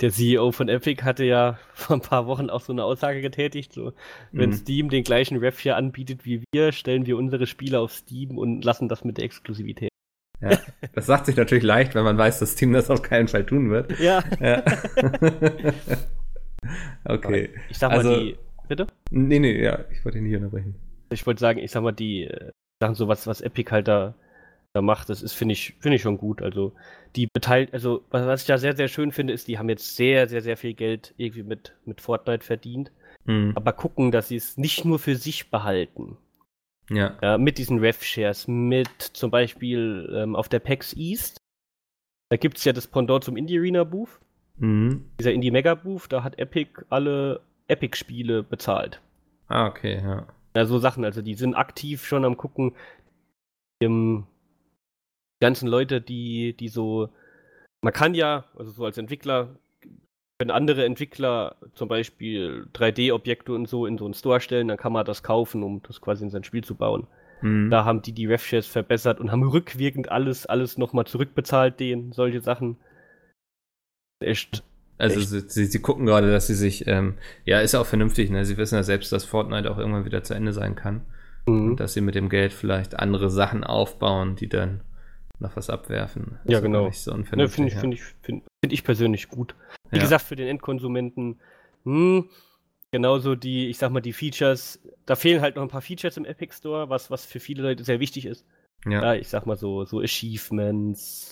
[0.00, 3.72] der CEO von Epic hatte ja vor ein paar Wochen auch so eine Aussage getätigt,
[3.72, 3.92] so,
[4.32, 4.54] wenn mhm.
[4.54, 8.64] Steam den gleichen Rev hier anbietet wie wir, stellen wir unsere Spiele auf Steam und
[8.64, 9.90] lassen das mit der Exklusivität.
[10.40, 10.58] Ja,
[10.94, 13.70] das sagt sich natürlich leicht, wenn man weiß, dass Steam das auf keinen Fall tun
[13.70, 13.98] wird.
[13.98, 14.22] Ja.
[14.38, 14.62] ja.
[17.04, 17.50] okay.
[17.70, 18.36] Ich sag mal, also, die.
[18.68, 18.86] Bitte?
[19.10, 20.74] Nee, nee, ja, ich wollte ihn nicht unterbrechen.
[21.10, 24.14] Ich wollte sagen, ich sag mal, die äh, Sachen, so was, was Epic halt da
[24.76, 26.42] da macht, das ist, finde ich, finde ich schon gut.
[26.42, 26.74] Also,
[27.16, 29.96] die beteiligt, also, was, was, ich da sehr, sehr schön finde, ist, die haben jetzt
[29.96, 32.92] sehr, sehr, sehr viel Geld irgendwie mit, mit Fortnite verdient.
[33.24, 33.52] Mhm.
[33.54, 36.18] Aber gucken, dass sie es nicht nur für sich behalten.
[36.90, 37.18] Ja.
[37.22, 41.38] ja mit diesen Rev-Shares, mit zum Beispiel ähm, auf der PAX East.
[42.30, 44.20] Da gibt es ja das Pendant zum Indie Arena Booth.
[44.56, 45.04] Mhm.
[45.18, 49.00] Dieser Indie Mega Booth, da hat Epic alle Epic-Spiele bezahlt.
[49.48, 50.26] Ah, okay, ja.
[50.56, 52.74] Ja, so Sachen, also die sind aktiv schon am gucken,
[53.78, 54.26] im,
[55.40, 57.10] ganzen Leute, die, die so,
[57.82, 59.56] man kann ja, also so als Entwickler,
[60.38, 64.92] wenn andere Entwickler zum Beispiel 3D-Objekte und so in so einen Store stellen, dann kann
[64.92, 67.06] man das kaufen, um das quasi in sein Spiel zu bauen.
[67.40, 67.70] Mhm.
[67.70, 72.40] Da haben die die RevShares verbessert und haben rückwirkend alles, alles nochmal zurückbezahlt, denen, solche
[72.40, 72.76] Sachen.
[74.20, 74.62] Echt.
[74.98, 75.50] Also echt.
[75.50, 77.14] Sie, sie, gucken gerade, dass sie sich, ähm,
[77.44, 78.44] ja, ist auch vernünftig, ne?
[78.44, 81.02] Sie wissen ja selbst, dass Fortnite auch irgendwann wieder zu Ende sein kann.
[81.46, 81.70] Mhm.
[81.70, 84.80] Und dass sie mit dem Geld vielleicht andere Sachen aufbauen, die dann
[85.38, 86.38] noch was abwerfen.
[86.44, 86.90] Das ja, genau.
[86.90, 89.54] So ne, Finde ich, find ich, find, find ich persönlich gut.
[89.90, 90.02] Wie ja.
[90.02, 91.38] gesagt, für den Endkonsumenten,
[91.84, 92.28] hm,
[92.90, 96.24] genauso die, ich sag mal, die Features, da fehlen halt noch ein paar Features im
[96.24, 98.44] Epic Store, was, was für viele Leute sehr wichtig ist.
[98.84, 99.02] Ja.
[99.02, 101.30] ja ich sag mal so, so Achievements,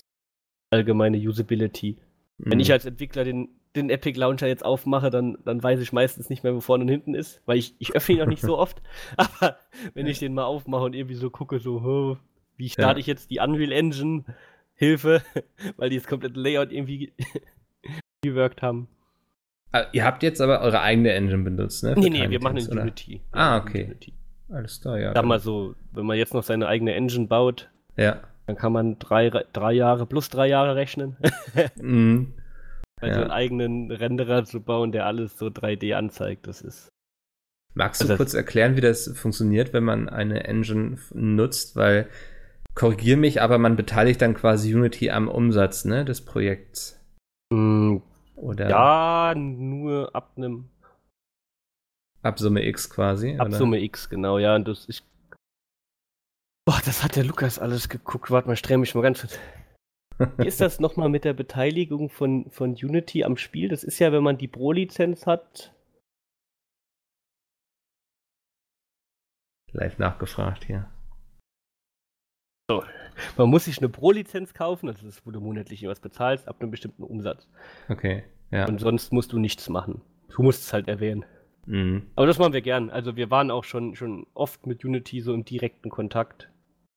[0.70, 1.98] allgemeine Usability.
[2.38, 2.52] Mhm.
[2.52, 6.30] Wenn ich als Entwickler den, den Epic Launcher jetzt aufmache, dann, dann weiß ich meistens
[6.30, 8.56] nicht mehr, wo vorne und hinten ist, weil ich, ich öffne ihn noch nicht so
[8.64, 8.80] oft.
[9.16, 9.58] Aber
[9.94, 12.16] wenn ich den mal aufmache und irgendwie so gucke, so,
[12.56, 13.00] wie starte ja.
[13.00, 14.24] ich jetzt die Unreal Engine?
[14.74, 15.22] Hilfe,
[15.76, 17.12] weil die das komplette Layout irgendwie
[18.22, 18.88] gewirkt haben.
[19.72, 21.94] Ah, ihr habt jetzt aber eure eigene Engine benutzt, ne?
[21.96, 23.20] Nee, nee, wir machen in Unity.
[23.32, 23.86] Ah, okay.
[23.86, 24.12] Unity.
[24.48, 25.12] Alles klar, ja.
[25.14, 28.20] Sag mal so, wenn man jetzt noch seine eigene Engine baut, ja.
[28.46, 31.16] dann kann man drei, drei Jahre plus drei Jahre rechnen.
[31.80, 32.34] mhm.
[33.00, 33.14] Weil ja.
[33.16, 36.88] so einen eigenen Renderer zu bauen, der alles so 3D anzeigt, das ist.
[37.74, 41.74] Magst du also kurz erklären, wie das funktioniert, wenn man eine Engine nutzt?
[41.74, 42.08] Weil,
[42.74, 47.00] korrigier mich, aber man beteiligt dann quasi Unity am Umsatz ne, des Projekts.
[47.52, 47.98] Mm,
[48.36, 48.68] oder?
[48.68, 50.70] Ja, nur ab einem.
[52.22, 53.36] Ab Summe X quasi.
[53.38, 53.56] Ab oder?
[53.56, 54.56] Summe X, genau, ja.
[54.56, 55.02] Und das, ich.
[56.66, 58.30] Boah, das hat der Lukas alles geguckt.
[58.30, 59.38] Warte mal, streng mich mal ganz kurz.
[60.38, 63.68] Wie ist das nochmal mit der Beteiligung von, von Unity am Spiel?
[63.68, 65.74] Das ist ja, wenn man die Pro-Lizenz hat.
[69.72, 70.88] Live nachgefragt hier.
[72.70, 72.82] So.
[73.36, 76.70] Man muss sich eine Pro-Lizenz kaufen, also das, wo du monatlich was bezahlst, ab einem
[76.70, 77.46] bestimmten Umsatz.
[77.88, 78.66] Okay, ja.
[78.66, 80.00] Und sonst musst du nichts machen.
[80.34, 81.24] Du musst es halt erwähnen.
[81.66, 82.06] Mhm.
[82.16, 82.90] Aber das machen wir gern.
[82.90, 86.50] Also wir waren auch schon, schon oft mit Unity so im direkten Kontakt.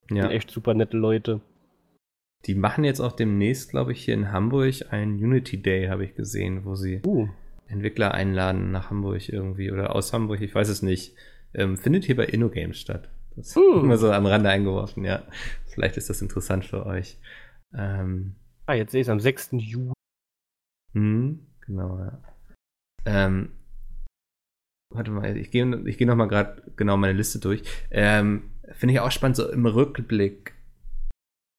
[0.10, 0.24] Ja.
[0.24, 1.42] Sind echt super nette Leute.
[2.46, 6.16] Die machen jetzt auch demnächst, glaube ich, hier in Hamburg einen Unity Day, habe ich
[6.16, 7.28] gesehen, wo sie uh.
[7.68, 11.16] Entwickler einladen nach Hamburg irgendwie oder aus Hamburg, ich weiß es nicht.
[11.54, 13.10] Ähm, findet hier bei InnoGames statt.
[13.38, 13.80] Das uh.
[13.80, 15.24] immer so am Rande eingeworfen, ja.
[15.68, 17.20] Vielleicht ist das interessant für euch.
[17.74, 18.36] Ähm,
[18.66, 19.50] ah, jetzt sehe ich es am 6.
[19.54, 19.94] Juli.
[20.94, 22.22] Hm, genau, ja.
[23.06, 23.52] Ähm,
[24.92, 27.62] warte mal, ich gehe ich geh noch mal gerade genau meine Liste durch.
[27.92, 30.56] Ähm, Finde ich auch spannend, so im Rückblick.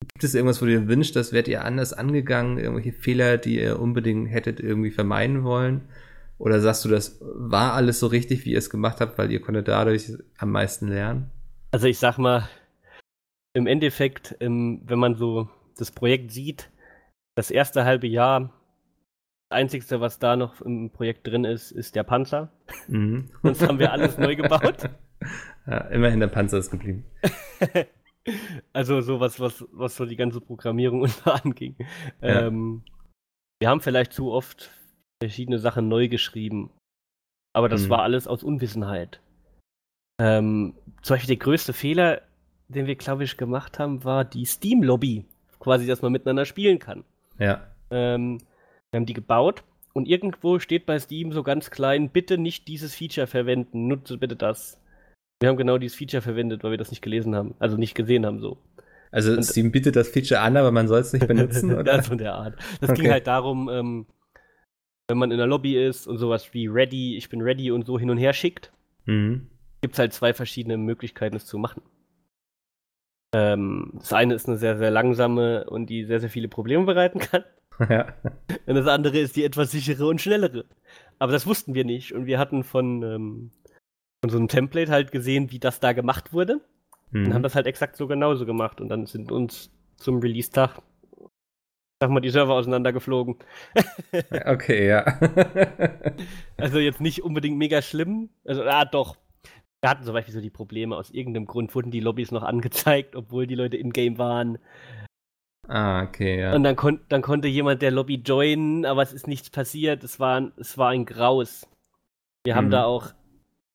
[0.00, 2.58] Gibt es irgendwas, wo ihr wünscht, das werdet ihr anders angegangen?
[2.58, 5.82] Irgendwelche Fehler, die ihr unbedingt hättet irgendwie vermeiden wollen?
[6.38, 9.40] Oder sagst du, das war alles so richtig, wie ihr es gemacht habt, weil ihr
[9.40, 11.30] konntet dadurch am meisten lernen?
[11.70, 12.48] Also ich sag mal,
[13.54, 16.70] im Endeffekt, ähm, wenn man so das Projekt sieht,
[17.36, 18.52] das erste halbe Jahr,
[19.50, 22.52] das Einzige, was da noch im Projekt drin ist, ist der Panzer.
[22.86, 23.30] Mhm.
[23.42, 24.88] Sonst haben wir alles neu gebaut.
[25.66, 27.04] Ja, immerhin der Panzer ist geblieben.
[28.72, 31.76] also sowas, was, was so die ganze Programmierung und so anging.
[32.22, 32.46] Ja.
[32.46, 32.82] Ähm,
[33.60, 34.70] wir haben vielleicht zu oft
[35.22, 36.70] verschiedene Sachen neu geschrieben.
[37.54, 37.90] Aber das mhm.
[37.90, 39.20] war alles aus Unwissenheit.
[40.18, 42.22] Ähm, zum Beispiel der größte Fehler,
[42.68, 45.24] den wir, glaube ich, gemacht haben, war die Steam-Lobby.
[45.60, 47.04] Quasi, dass man miteinander spielen kann.
[47.38, 47.66] Ja.
[47.90, 48.38] Ähm,
[48.90, 52.94] wir haben die gebaut und irgendwo steht bei Steam so ganz klein, bitte nicht dieses
[52.94, 54.80] Feature verwenden, nutze bitte das.
[55.40, 58.26] Wir haben genau dieses Feature verwendet, weil wir das nicht gelesen haben, also nicht gesehen
[58.26, 58.58] haben so.
[59.10, 61.84] Also und, Steam bietet das Feature an, aber man soll es nicht benutzen, oder?
[61.84, 62.56] das von der Art.
[62.80, 63.02] Das okay.
[63.02, 64.06] ging halt darum, ähm,
[65.08, 67.98] wenn man in der Lobby ist und sowas wie ready, ich bin ready und so
[67.98, 68.72] hin und her schickt,
[69.06, 69.48] mhm.
[69.80, 71.82] Gibt es halt zwei verschiedene Möglichkeiten, es zu machen.
[73.34, 77.18] Ähm, das eine ist eine sehr, sehr langsame und die sehr, sehr viele Probleme bereiten
[77.18, 77.44] kann.
[77.88, 78.14] Ja.
[78.66, 80.64] Und das andere ist die etwas sichere und schnellere.
[81.18, 82.12] Aber das wussten wir nicht.
[82.12, 83.50] Und wir hatten von, ähm,
[84.20, 86.60] von so einem Template halt gesehen, wie das da gemacht wurde.
[87.10, 87.26] Mhm.
[87.26, 88.80] Und haben das halt exakt so genauso gemacht.
[88.80, 90.82] Und dann sind uns zum Release-Tag,
[92.00, 93.36] sag mal, die Server auseinandergeflogen.
[94.46, 95.18] okay, ja.
[96.56, 98.30] also jetzt nicht unbedingt mega schlimm.
[98.44, 99.16] Also, ah, doch,
[99.80, 103.14] wir hatten zum Beispiel so die Probleme, aus irgendeinem Grund wurden die Lobbys noch angezeigt,
[103.14, 104.58] obwohl die Leute im Game waren.
[105.68, 106.54] Ah, okay, ja.
[106.54, 110.02] Und dann, kon dann konnte jemand der Lobby joinen, aber es ist nichts passiert.
[110.02, 111.68] Es war, es war ein Graus.
[112.44, 112.56] Wir mhm.
[112.56, 113.12] haben da auch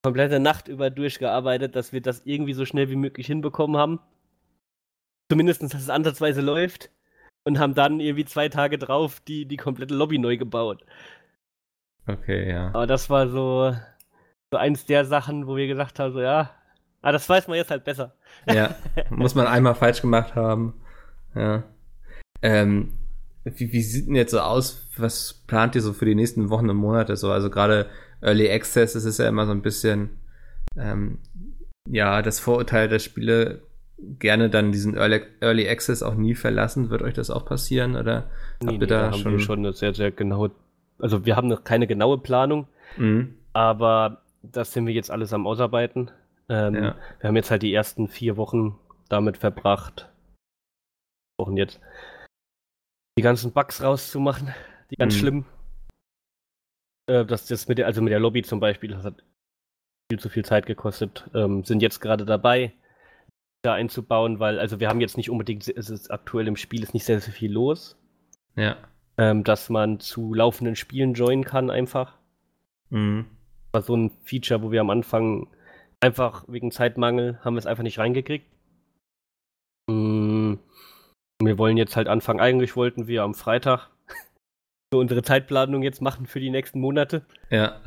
[0.03, 3.99] komplette Nacht über durchgearbeitet, dass wir das irgendwie so schnell wie möglich hinbekommen haben.
[5.31, 6.89] Zumindest, dass es ansatzweise läuft.
[7.45, 10.85] Und haben dann irgendwie zwei Tage drauf die, die komplette Lobby neu gebaut.
[12.07, 12.67] Okay, ja.
[12.69, 13.75] Aber das war so,
[14.53, 16.51] so eins der Sachen, wo wir gesagt haben, so ja,
[17.01, 18.13] ah, das weiß man jetzt halt besser.
[18.47, 18.75] Ja,
[19.09, 20.75] muss man einmal falsch gemacht haben.
[21.33, 21.63] Ja.
[22.43, 22.93] Ähm,
[23.45, 24.87] wie, wie sieht denn jetzt so aus?
[24.97, 27.31] Was plant ihr so für die nächsten Wochen und Monate so?
[27.31, 27.87] Also gerade
[28.21, 30.21] Early Access, das ist ja immer so ein bisschen
[30.77, 31.17] ähm,
[31.89, 33.63] ja das Vorurteil, dass Spiele
[34.19, 36.91] gerne dann diesen Early, Early Access auch nie verlassen.
[36.91, 38.29] Wird euch das auch passieren oder
[38.61, 39.39] nee, habt ihr nee, da, da schon?
[39.39, 40.51] Schon eine sehr sehr genaue,
[40.99, 43.33] also wir haben noch keine genaue Planung, mhm.
[43.51, 46.11] aber das sind wir jetzt alles am Ausarbeiten.
[46.49, 46.97] Ähm, ja.
[47.19, 48.79] Wir haben jetzt halt die ersten vier Wochen
[49.09, 50.11] damit verbracht,
[51.39, 51.79] Wochen jetzt,
[53.17, 54.53] die ganzen Bugs rauszumachen,
[54.91, 55.19] die ganz mhm.
[55.19, 55.45] schlimm.
[57.09, 59.23] äh, dass das mit der, also mit der Lobby zum Beispiel, das hat
[60.11, 62.73] viel zu viel Zeit gekostet, ähm, sind jetzt gerade dabei,
[63.63, 66.93] da einzubauen, weil, also wir haben jetzt nicht unbedingt, es ist aktuell im Spiel ist
[66.93, 67.97] nicht sehr, sehr viel los.
[68.55, 68.77] Ja.
[69.17, 72.17] Ähm, dass man zu laufenden Spielen joinen kann einfach.
[72.89, 73.25] Mhm.
[73.73, 75.47] War so ein Feature, wo wir am Anfang
[75.99, 78.45] einfach wegen Zeitmangel haben wir es einfach nicht reingekriegt.
[79.89, 80.59] Mhm.
[81.41, 83.89] Wir wollen jetzt halt anfangen, eigentlich wollten wir am Freitag
[84.93, 87.25] so unsere Zeitplanung jetzt machen für die nächsten Monate.
[87.49, 87.81] Ja.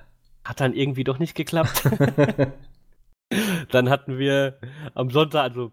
[0.44, 1.88] Hat dann irgendwie doch nicht geklappt.
[3.70, 4.58] dann hatten wir
[4.94, 5.72] am Sonntag, also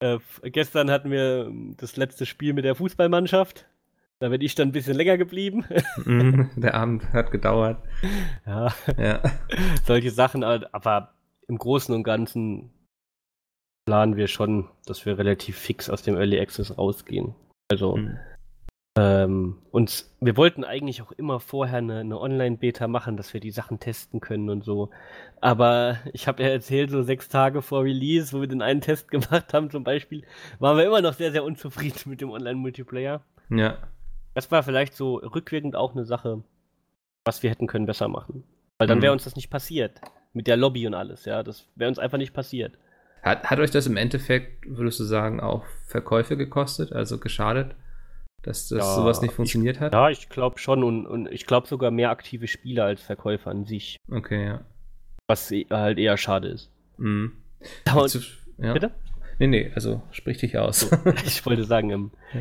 [0.00, 3.66] äh, gestern hatten wir das letzte Spiel mit der Fußballmannschaft.
[4.22, 5.64] Da bin ich dann ein bisschen länger geblieben.
[6.04, 7.82] Mhm, der Abend hat gedauert.
[8.46, 8.72] Ja.
[8.96, 9.20] Ja.
[9.84, 11.12] Solche Sachen, aber
[11.48, 12.70] im Großen und Ganzen
[13.84, 17.34] planen wir schon, dass wir relativ fix aus dem Early Access rausgehen.
[17.68, 18.16] Also Mhm.
[18.96, 23.50] ähm, uns, wir wollten eigentlich auch immer vorher eine, eine Online-Beta machen, dass wir die
[23.50, 24.90] Sachen testen können und so.
[25.40, 29.08] Aber ich habe ja erzählt, so sechs Tage vor Release, wo wir den einen Test
[29.10, 30.22] gemacht haben zum Beispiel,
[30.60, 33.24] waren wir immer noch sehr, sehr unzufrieden mit dem Online-Multiplayer.
[33.50, 33.78] Ja.
[34.34, 36.42] Das war vielleicht so rückwirkend auch eine Sache,
[37.24, 38.44] was wir hätten können besser machen.
[38.78, 39.02] Weil dann Mhm.
[39.02, 40.00] wäre uns das nicht passiert.
[40.32, 41.42] Mit der Lobby und alles, ja.
[41.42, 42.78] Das wäre uns einfach nicht passiert.
[43.22, 47.76] Hat, hat euch das im Endeffekt, würdest du sagen, auch Verkäufe gekostet, also geschadet,
[48.42, 49.92] dass das Ja, sowas nicht ich- funktioniert hat?
[49.92, 53.64] Ja, ich glaube schon und, und ich glaube sogar mehr aktive Spieler als Verkäufer an
[53.64, 53.96] sich.
[54.10, 54.64] Okay, ja.
[55.28, 56.70] Was eh- halt eher schade ist.
[56.96, 57.32] Mhm.
[57.88, 58.20] Aber, Zu-
[58.58, 58.72] ja.
[58.72, 58.90] bitte?
[59.38, 60.90] Nee, nee, also sprich dich aus.
[61.24, 62.40] ich wollte sagen, im, Ja.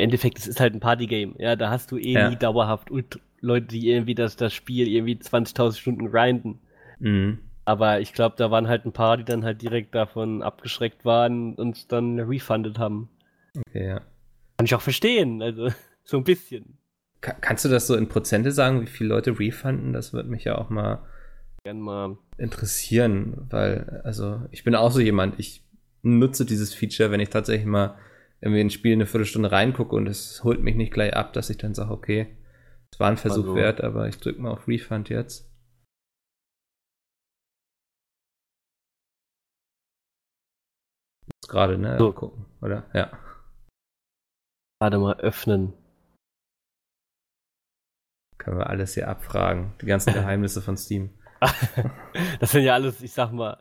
[0.00, 1.34] Im Endeffekt, es ist halt ein Partygame.
[1.38, 2.28] Ja, da hast du eh Ja.
[2.28, 6.60] nie dauerhaft Ult Leute, die irgendwie das, das Spiel irgendwie 20.000 Stunden grinden.
[6.98, 7.38] mhm.
[7.66, 11.50] Aber ich glaube, da waren halt ein paar, die dann halt direkt davon abgeschreckt waren
[11.54, 13.08] und uns dann refundet haben.
[13.56, 14.00] Okay, ja.
[14.56, 15.68] Kann ich auch verstehen, also
[16.04, 16.78] so ein bisschen.
[17.20, 19.92] Ka kannst du das so in Prozente sagen, wie viele Leute refunden?
[19.92, 21.06] Das würde mich ja auch mal
[21.64, 22.16] Gern mal.
[22.38, 25.62] interessieren, weil, also, ich bin auch so jemand, ich
[26.02, 27.96] nutze dieses Feature, wenn ich tatsächlich mal
[28.40, 31.50] irgendwie in ein Spiel eine Viertelstunde reingucke und es holt mich nicht gleich ab, dass
[31.50, 32.36] ich dann sage, okay,
[32.92, 35.50] es war ein Versuch Also- wert, aber ich drücke mal auf Refund jetzt.
[41.32, 41.98] Jetzt Gerade, ne?
[41.98, 42.12] So.
[42.12, 42.88] Gucken, oder?
[42.94, 43.10] Ja.
[44.80, 45.72] Gerade mal öffnen.
[48.38, 49.74] Können wir alles hier abfragen.
[49.82, 51.10] Die ganzen Geheimnisse von Steam.
[52.40, 53.58] das sind ja alles, ich sag mal,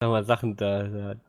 [0.00, 0.82] sag mal Sachen da.
[0.88, 1.20] da.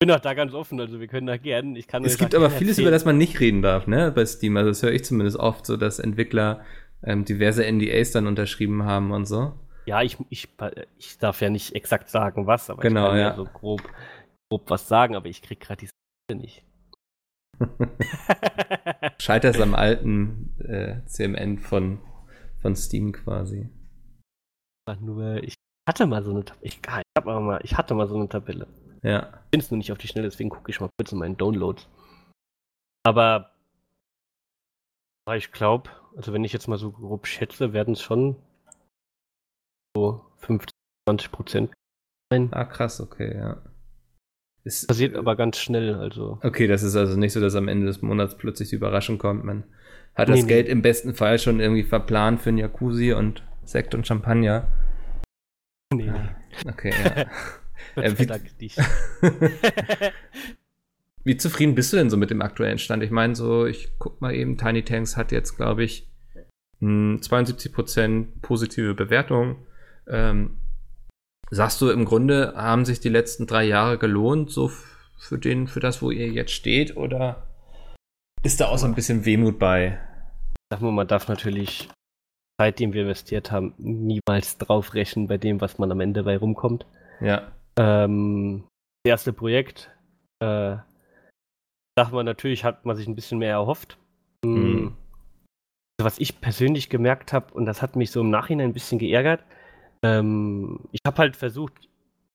[0.00, 1.74] Ich bin auch da ganz offen, also wir können da gern.
[1.74, 2.86] Ich kann Es gibt aber gerne vieles, erzählen.
[2.86, 4.56] über das man nicht reden darf, ne, bei Steam.
[4.56, 6.64] Also das höre ich zumindest oft, so dass Entwickler
[7.02, 9.58] ähm, diverse NDAs dann unterschrieben haben und so.
[9.86, 10.48] Ja, ich, ich,
[10.98, 13.34] ich darf ja nicht exakt sagen, was, aber Genau, ich kann ja.
[13.34, 13.82] so grob,
[14.48, 16.62] grob was sagen, aber ich krieg gerade die Sache nicht.
[19.18, 21.98] Scheiterst am alten äh, CMN von,
[22.62, 23.68] von Steam quasi.
[25.00, 25.54] Nur, ich
[25.88, 26.62] hatte mal so eine Tabelle.
[26.62, 28.68] Ich, ah, ich, mal, ich hatte mal so eine Tabelle.
[29.02, 29.28] Ja.
[29.46, 31.36] Ich finde es nur nicht auf die Schnelle, deswegen gucke ich mal kurz in meinen
[31.36, 31.88] Downloads.
[33.04, 33.52] Aber
[35.34, 38.36] ich glaube, also wenn ich jetzt mal so grob schätze, werden es schon
[39.96, 40.72] so 15,
[41.08, 41.72] 20 Prozent
[42.30, 42.48] sein.
[42.52, 43.62] Ah, krass, okay, ja.
[44.64, 46.38] Ist, Passiert aber ganz schnell, also.
[46.42, 49.44] Okay, das ist also nicht so, dass am Ende des Monats plötzlich die Überraschung kommt.
[49.44, 49.64] Man
[50.14, 50.48] hat das Nee, nee.
[50.48, 54.68] Geld im besten Fall schon irgendwie verplant für einen Jacuzzi und Sekt und Champagner.
[55.94, 56.68] Nee, nee.
[56.68, 57.26] Okay, ja.
[57.94, 58.70] Äh, wie-.
[61.24, 63.02] Wie zufrieden bist du denn so mit dem aktuellen Stand?
[63.02, 66.08] Ich meine, so, ich guck mal eben, Tiny Tanks hat jetzt, glaube ich,
[66.80, 69.56] mh, 72% positive Bewertung.
[70.08, 70.58] Ähm,
[71.50, 74.70] sagst du, im Grunde haben sich die letzten drei Jahre gelohnt, so
[75.18, 76.96] für, den, für das, wo ihr jetzt steht?
[76.96, 77.46] Oder
[78.42, 79.98] ist da auch so ein bisschen Wehmut bei?
[80.70, 81.88] Sag mal, man darf natürlich
[82.60, 86.86] Zeit, die wir investiert haben, niemals draufrechnen bei dem, was man am Ende bei rumkommt.
[87.20, 87.52] Ja.
[87.78, 88.64] Ähm,
[89.04, 89.90] das erste Projekt,
[90.40, 90.76] äh,
[91.96, 93.96] sagt man natürlich, hat man sich ein bisschen mehr erhofft.
[94.44, 94.52] Mhm.
[94.52, 94.96] Mhm.
[96.00, 98.98] Also Was ich persönlich gemerkt habe, und das hat mich so im Nachhinein ein bisschen
[98.98, 99.42] geärgert,
[100.04, 101.88] ähm, ich habe halt versucht,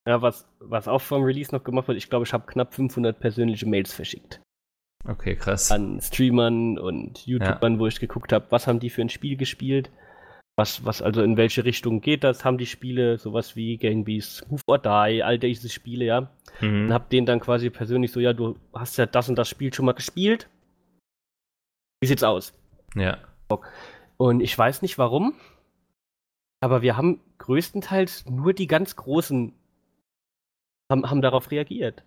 [0.08, 3.18] ja, was, was auch vom Release noch gemacht wird, ich glaube, ich habe knapp 500
[3.20, 4.42] persönliche Mails verschickt
[5.06, 5.72] Okay, krass.
[5.72, 9.90] an Streamern und YouTubern, wo ich geguckt habe, was haben die für ein Spiel gespielt,
[10.56, 14.48] was, was also in welche Richtung geht das, haben die Spiele, sowas wie Gang Beasts,
[14.50, 16.30] Move or Die, all diese Spiele, ja.
[16.62, 16.86] Mhm.
[16.86, 19.74] Und hab denen dann quasi persönlich so, ja, du hast ja das und das Spiel
[19.74, 20.48] schon mal gespielt.
[22.02, 22.54] Wie sieht's aus?
[22.96, 23.18] Ja.
[24.18, 25.34] Und ich weiß nicht warum,
[26.62, 29.54] aber wir haben größtenteils nur die ganz Großen
[30.92, 32.04] haben, haben darauf reagiert.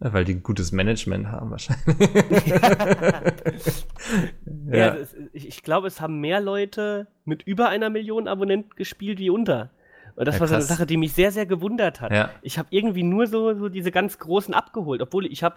[0.00, 1.96] Ja, Weil die gutes Management haben wahrscheinlich.
[4.70, 4.90] Ja.
[4.90, 9.30] Also es, ich, glaube, es haben mehr Leute mit über einer Million Abonnenten gespielt wie
[9.30, 9.70] unter.
[10.16, 12.12] Und das ja, war so eine Sache, die mich sehr, sehr gewundert hat.
[12.12, 12.30] Ja.
[12.42, 15.56] Ich habe irgendwie nur so, so diese ganz großen abgeholt, obwohl ich habe,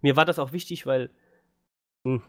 [0.00, 1.10] mir war das auch wichtig, weil,
[2.04, 2.22] mh, hm,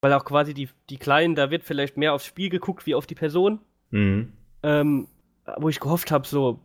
[0.00, 3.06] weil auch quasi die, die Kleinen, da wird vielleicht mehr aufs Spiel geguckt wie auf
[3.06, 3.60] die Person.
[3.90, 4.32] Mhm.
[4.62, 5.08] Ähm,
[5.56, 6.60] wo ich gehofft habe, so,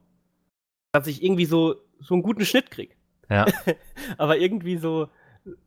[0.91, 2.95] dass ich irgendwie so, so einen guten Schnitt krieg.
[3.29, 3.45] Ja.
[4.17, 5.09] Aber irgendwie so,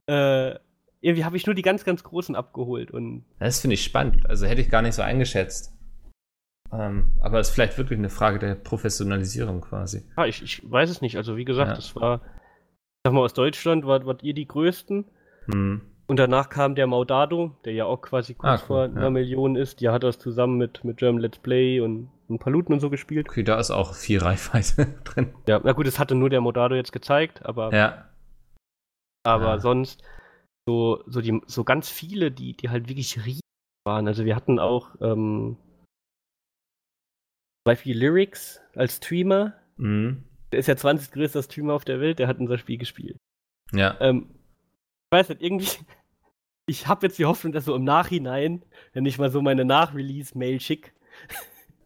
[0.07, 0.55] äh,
[1.01, 2.91] irgendwie habe ich nur die ganz, ganz großen abgeholt.
[2.91, 4.29] Und das finde ich spannend.
[4.29, 5.73] Also hätte ich gar nicht so eingeschätzt.
[6.73, 10.05] Ähm, aber es ist vielleicht wirklich eine Frage der Professionalisierung quasi.
[10.17, 11.17] Ja, ich, ich weiß es nicht.
[11.17, 11.75] Also wie gesagt, ja.
[11.75, 15.05] das war, ich sag mal, aus Deutschland wart, wart ihr die Größten.
[15.53, 15.83] Hm.
[16.07, 19.11] Und danach kam der Maudado, der ja auch quasi kurz ah, cool, vor einer ja.
[19.11, 19.81] Million ist.
[19.81, 22.91] Die hat das zusammen mit, mit German Let's Play und ein paar Looten und so
[22.91, 23.29] gespielt.
[23.29, 25.33] Okay, da ist auch viel Reichweite drin.
[25.47, 27.73] Ja, na gut, das hatte nur der Modado jetzt gezeigt, aber.
[27.73, 28.09] Ja.
[29.25, 29.59] Aber ja.
[29.59, 30.03] sonst
[30.67, 33.41] so, so, die, so ganz viele, die, die halt wirklich riesig
[33.85, 34.09] waren.
[34.09, 35.57] Also wir hatten auch ähm,
[37.63, 39.55] zum Beispiel Lyrics als Streamer.
[39.77, 40.25] Mhm.
[40.51, 43.17] Der ist ja 20 größter Streamer auf der Welt, der hat unser Spiel gespielt.
[43.73, 43.97] Ja.
[44.01, 44.29] Ähm,
[45.13, 45.69] weiß nicht, irgendwie.
[46.65, 50.61] Ich habe jetzt die Hoffnung, dass so im Nachhinein, wenn ich mal so meine Nach-Release-Mail
[50.61, 50.93] schicke,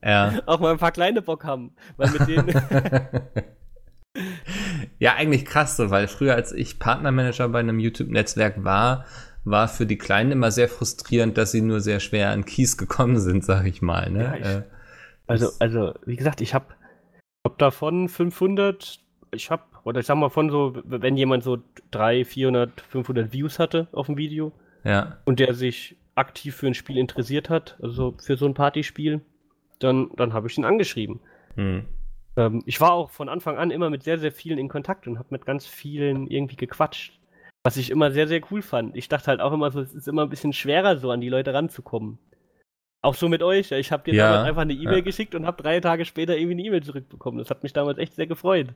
[0.03, 0.41] ja.
[0.47, 1.73] auch mal ein paar kleine Bock haben.
[1.97, 2.49] Weil mit denen.
[4.99, 9.07] ja, eigentlich krass so, weil früher, als ich Partnermanager bei einem YouTube-Netzwerk war,
[9.45, 13.19] war für die Kleinen immer sehr frustrierend, dass sie nur sehr schwer an Keys gekommen
[13.19, 14.11] sind, sag ich mal.
[14.11, 14.25] Ne?
[14.25, 14.63] Ja, ich, äh,
[15.27, 16.67] also, also, wie gesagt, ich habe
[17.45, 19.01] hab davon 500,
[19.33, 21.59] ich habe, oder ich sag mal von so, wenn jemand so
[21.93, 24.51] 300, 400, 500 Views hatte auf dem Video
[24.83, 25.19] ja.
[25.27, 29.21] und der sich aktiv für ein Spiel interessiert hat, also für so ein Partyspiel,
[29.79, 31.21] dann, dann habe ich ihn angeschrieben.
[31.55, 31.85] Hm.
[32.37, 35.21] Ähm, ich war auch von Anfang an immer mit sehr, sehr vielen in Kontakt und
[35.21, 37.21] habe mit ganz vielen irgendwie gequatscht.
[37.63, 38.97] Was ich immer sehr, sehr cool fand.
[38.97, 41.29] Ich dachte halt auch immer so, es ist immer ein bisschen schwerer, so an die
[41.29, 42.19] Leute ranzukommen.
[43.07, 43.71] Auch so mit euch.
[43.71, 45.01] Ich habe dir ja, damals einfach eine E-Mail ja.
[45.01, 47.39] geschickt und habe drei Tage später irgendwie eine E-Mail zurückbekommen.
[47.39, 48.71] Das hat mich damals echt sehr gefreut.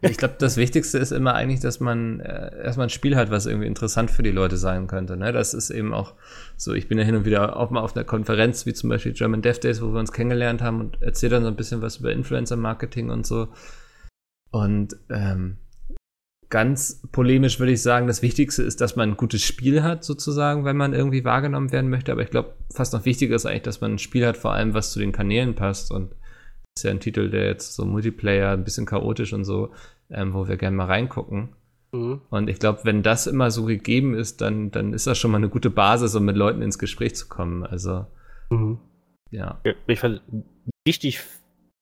[0.00, 3.44] Ich glaube, das Wichtigste ist immer eigentlich, dass man äh, erstmal ein Spiel hat, was
[3.44, 5.18] irgendwie interessant für die Leute sein könnte.
[5.18, 5.32] Ne?
[5.32, 6.14] Das ist eben auch
[6.56, 6.72] so.
[6.72, 9.42] Ich bin ja hin und wieder auch mal auf einer Konferenz, wie zum Beispiel German
[9.42, 12.10] Dev Days, wo wir uns kennengelernt haben und erzähle dann so ein bisschen was über
[12.10, 13.48] Influencer-Marketing und so.
[14.50, 15.58] Und ähm,
[16.50, 20.64] ganz polemisch würde ich sagen, das Wichtigste ist, dass man ein gutes Spiel hat, sozusagen,
[20.64, 22.12] wenn man irgendwie wahrgenommen werden möchte.
[22.12, 24.74] Aber ich glaube, fast noch wichtiger ist eigentlich, dass man ein Spiel hat, vor allem,
[24.74, 25.90] was zu den Kanälen passt.
[25.90, 29.72] Und das ist ja ein Titel, der jetzt so Multiplayer, ein bisschen chaotisch und so,
[30.10, 31.50] ähm, wo wir gerne mal reingucken.
[31.92, 32.22] Mhm.
[32.30, 35.38] Und ich glaube, wenn das immer so gegeben ist, dann, dann ist das schon mal
[35.38, 37.64] eine gute Basis, um mit Leuten ins Gespräch zu kommen.
[37.64, 38.06] Also,
[38.50, 38.78] mhm.
[39.30, 39.60] ja.
[39.86, 40.22] Ich fand,
[40.84, 41.20] wichtig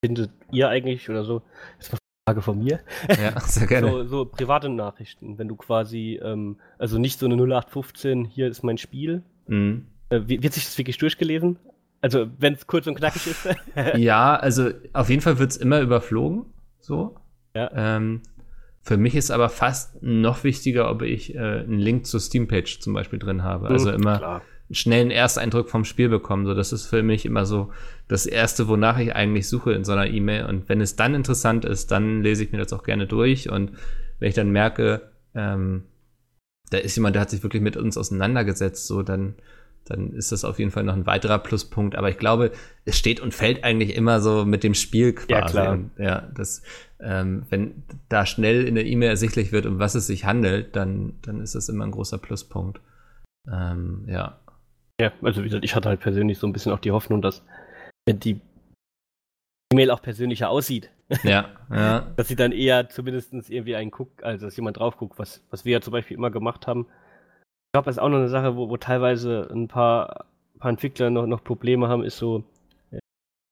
[0.04, 1.42] findet ihr eigentlich oder so,
[1.78, 2.80] ist Frage von mir.
[3.08, 3.90] Ja, sehr gerne.
[3.90, 8.62] So, so private Nachrichten, wenn du quasi, ähm, also nicht so eine 0815, hier ist
[8.62, 9.22] mein Spiel.
[9.48, 9.86] Mhm.
[10.08, 11.58] Äh, wird sich das wirklich durchgelesen?
[12.00, 13.48] Also, wenn es kurz und knackig ist?
[13.96, 16.46] ja, also auf jeden Fall wird es immer überflogen.
[16.78, 17.16] So.
[17.56, 17.70] Ja.
[17.74, 18.22] Ähm,
[18.82, 22.92] für mich ist aber fast noch wichtiger, ob ich äh, einen Link zur Steam-Page zum
[22.92, 23.68] Beispiel drin habe.
[23.68, 24.42] Also mhm, immer klar
[24.72, 26.46] schnellen Ersteindruck vom Spiel bekommen.
[26.46, 27.70] So, das ist für mich immer so
[28.08, 30.46] das Erste, wonach ich eigentlich suche in so einer E-Mail.
[30.46, 33.50] Und wenn es dann interessant ist, dann lese ich mir das auch gerne durch.
[33.50, 33.72] Und
[34.18, 35.84] wenn ich dann merke, ähm,
[36.70, 39.34] da ist jemand, der hat sich wirklich mit uns auseinandergesetzt, so, dann,
[39.84, 41.96] dann ist das auf jeden Fall noch ein weiterer Pluspunkt.
[41.96, 42.52] Aber ich glaube,
[42.84, 45.32] es steht und fällt eigentlich immer so mit dem Spiel quasi.
[45.32, 45.72] Ja, klar.
[45.72, 46.62] Und, ja, das,
[46.98, 51.14] ähm, wenn da schnell in der E-Mail ersichtlich wird, um was es sich handelt, dann,
[51.22, 52.80] dann ist das immer ein großer Pluspunkt.
[53.50, 54.38] Ähm, ja.
[55.02, 57.42] Ja, also wie gesagt, ich hatte halt persönlich so ein bisschen auch die Hoffnung, dass
[58.06, 58.40] wenn die
[59.72, 60.90] E-Mail auch persönlicher aussieht.
[61.24, 62.06] Ja, ja.
[62.16, 65.66] dass sie dann eher zumindest irgendwie einen guckt, also dass jemand drauf guckt, was, was
[65.66, 66.86] wir ja zum Beispiel immer gemacht haben.
[66.86, 70.24] Ich glaube, das ist auch noch eine Sache, wo, wo teilweise ein paar,
[70.58, 72.44] paar Entwickler noch, noch Probleme haben, ist so,
[72.92, 73.00] äh,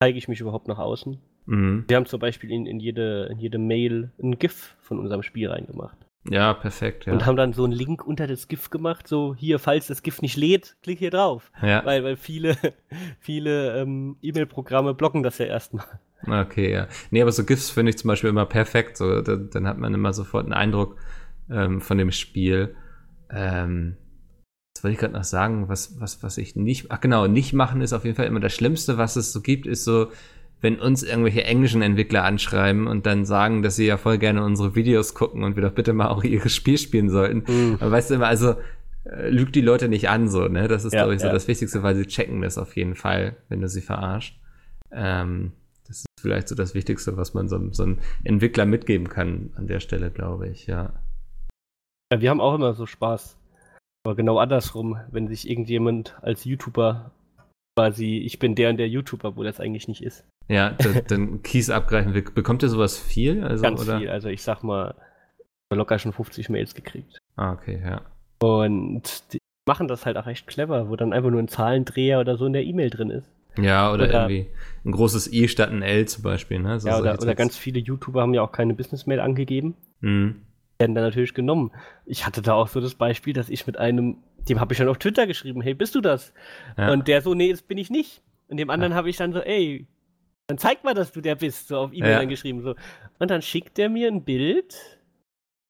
[0.03, 1.18] zeige ich mich überhaupt nach außen?
[1.46, 1.84] Mhm.
[1.86, 5.51] Wir haben zum Beispiel in, in, jede, in jede Mail ein GIF von unserem Spiel
[5.51, 5.98] reingemacht.
[6.28, 7.06] Ja, perfekt.
[7.06, 7.14] Ja.
[7.14, 10.20] Und haben dann so einen Link unter das GIF gemacht, so hier, falls das GIF
[10.20, 11.50] nicht lädt, klick hier drauf.
[11.62, 11.84] Ja.
[11.84, 12.56] Weil, weil viele,
[13.20, 15.86] viele ähm, E-Mail-Programme blocken das ja erstmal.
[16.26, 16.88] Okay, ja.
[17.10, 18.98] Nee, aber so GIFs finde ich zum Beispiel immer perfekt.
[18.98, 20.96] So, da, dann hat man immer sofort einen Eindruck
[21.50, 22.76] ähm, von dem Spiel.
[23.30, 23.96] Ähm,
[24.74, 27.80] was wollte ich gerade noch sagen, was, was, was ich nicht, ach genau, nicht machen
[27.80, 30.08] ist auf jeden Fall immer das Schlimmste, was es so gibt, ist so,
[30.61, 34.74] wenn uns irgendwelche englischen Entwickler anschreiben und dann sagen, dass sie ja voll gerne unsere
[34.74, 37.44] Videos gucken und wir doch bitte mal auch ihr Spiel spielen sollten.
[37.46, 37.78] Mhm.
[37.80, 38.56] Aber weißt du immer, also
[39.04, 40.68] äh, lügt die Leute nicht an, so, ne?
[40.68, 41.32] Das ist, ja, glaube ich, so ja.
[41.32, 44.38] das Wichtigste, weil sie checken das auf jeden Fall, wenn du sie verarscht.
[44.92, 45.52] Ähm,
[45.86, 49.66] das ist vielleicht so das Wichtigste, was man so, so einem Entwickler mitgeben kann an
[49.66, 50.92] der Stelle, glaube ich, ja.
[52.12, 53.36] Ja, wir haben auch immer so Spaß.
[54.04, 57.11] Aber genau andersrum, wenn sich irgendjemand als YouTuber
[57.76, 60.24] quasi, ich bin der und der YouTuber, wo das eigentlich nicht ist.
[60.51, 60.70] Ja,
[61.09, 62.12] dann Keys abgreifen.
[62.34, 63.44] Bekommt ihr sowas viel?
[63.44, 63.98] Also, Ganz oder?
[63.98, 64.11] viel.
[64.11, 64.96] Also ich sag mal,
[65.72, 67.18] locker schon 50 Mails gekriegt.
[67.36, 68.03] Ah, okay, ja.
[68.40, 72.36] Und die machen das halt auch recht clever, wo dann einfach nur ein Zahlendreher oder
[72.36, 73.30] so in der E-Mail drin ist.
[73.59, 74.48] Ja, oder, oder, irgendwie
[74.84, 76.59] ein großes E statt ein L zum Beispiel.
[76.59, 76.80] Ne?
[76.80, 79.76] So ja, oder, oder ganz viele YouTuber haben ja auch keine Business-Mail angegeben.
[80.01, 80.42] Mhm.
[80.78, 81.70] Werden dann natürlich genommen.
[82.07, 84.16] Ich hatte da auch so das Beispiel, dass ich mit einem,
[84.48, 86.32] dem habe ich dann auf Twitter geschrieben, hey, bist du das?
[86.76, 86.90] Ja.
[86.92, 88.22] Und der so, nee, das bin ich nicht.
[88.48, 88.96] Und dem anderen ja.
[88.96, 89.86] habe ich dann so, ey,
[90.51, 92.18] dann zeig mal, dass du der bist, so auf E-Mail ja.
[92.18, 92.62] dann geschrieben.
[92.62, 92.74] So.
[93.20, 94.98] Und dann schickt der mir ein Bild,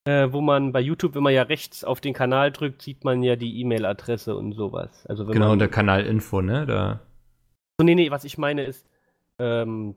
[0.07, 3.23] äh, wo man bei YouTube, wenn man ja rechts auf den Kanal drückt, sieht man
[3.23, 5.05] ja die E-Mail-Adresse und sowas.
[5.07, 6.65] Also genau, man, unter Kanalinfo, ne?
[6.65, 7.01] Da.
[7.79, 8.89] So, nee, nee, was ich meine ist,
[9.39, 9.97] ähm,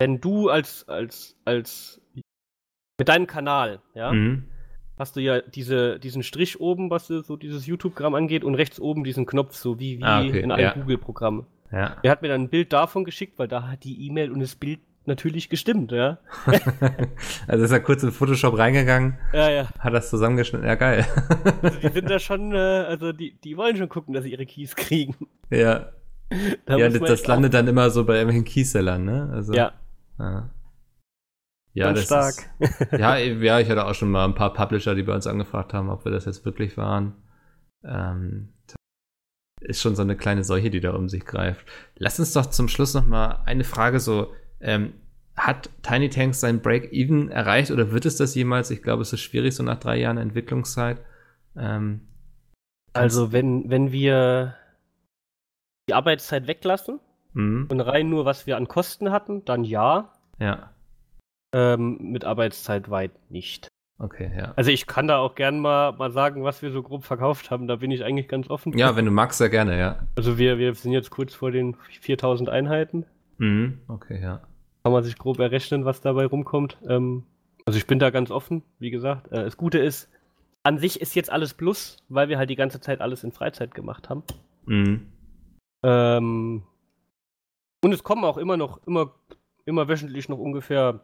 [0.00, 2.00] wenn du als, als, als,
[2.98, 4.48] mit deinem Kanal, ja, mhm.
[4.98, 9.04] hast du ja diese, diesen Strich oben, was so dieses YouTube-Gramm angeht, und rechts oben
[9.04, 10.40] diesen Knopf, so wie, wie ah, okay.
[10.40, 10.72] in einem ja.
[10.72, 11.46] Google-Programm.
[11.72, 11.96] Ja.
[12.02, 14.56] Er hat mir dann ein Bild davon geschickt, weil da hat die E-Mail und das
[14.56, 16.18] Bild natürlich gestimmt, ja.
[17.48, 19.68] also ist er kurz in Photoshop reingegangen, ja, ja.
[19.78, 21.06] hat das zusammengeschnitten, ja geil.
[21.62, 24.46] also die sind da schon, äh, also die, die wollen schon gucken, dass sie ihre
[24.46, 25.16] Keys kriegen.
[25.50, 25.92] Ja,
[26.66, 29.30] da ja, das, das landet dann immer so bei irgendwelchen Keysellern, ne?
[29.32, 29.72] Also, ja.
[30.18, 30.50] Ja,
[31.72, 32.34] ja das stark.
[32.58, 35.72] Ist, ja, ja, ich hatte auch schon mal ein paar Publisher, die bei uns angefragt
[35.72, 37.14] haben, ob wir das jetzt wirklich waren.
[37.82, 38.52] Ähm,
[39.60, 41.66] ist schon so eine kleine Seuche, die da um sich greift.
[41.96, 44.94] Lass uns doch zum Schluss noch mal eine Frage so, ähm,
[45.36, 48.70] hat Tiny Tanks sein Break-Even erreicht oder wird es das jemals?
[48.70, 51.00] Ich glaube, es ist schwierig, so nach drei Jahren Entwicklungszeit.
[51.56, 52.08] Ähm,
[52.92, 54.56] also, wenn, wenn wir
[55.88, 57.00] die Arbeitszeit weglassen
[57.32, 57.68] mhm.
[57.70, 60.12] und rein nur, was wir an Kosten hatten, dann ja.
[60.40, 60.70] Ja.
[61.54, 63.68] Ähm, mit Arbeitszeit weit nicht.
[64.00, 64.52] Okay, ja.
[64.54, 67.66] Also ich kann da auch gern mal, mal sagen, was wir so grob verkauft haben.
[67.66, 68.76] Da bin ich eigentlich ganz offen.
[68.78, 69.98] Ja, wenn du magst, sehr gerne, ja.
[70.14, 73.06] Also wir, wir sind jetzt kurz vor den 4000 Einheiten.
[73.38, 74.40] Mhm, okay, ja.
[74.84, 76.78] Kann man sich grob errechnen, was dabei rumkommt.
[76.88, 77.24] Ähm,
[77.66, 79.32] also ich bin da ganz offen, wie gesagt.
[79.32, 80.08] Äh, das Gute ist,
[80.62, 83.74] an sich ist jetzt alles Plus, weil wir halt die ganze Zeit alles in Freizeit
[83.74, 84.22] gemacht haben.
[84.66, 85.06] Mhm.
[85.82, 86.62] Ähm,
[87.82, 89.12] und es kommen auch immer noch, immer,
[89.64, 91.00] immer wöchentlich noch ungefähr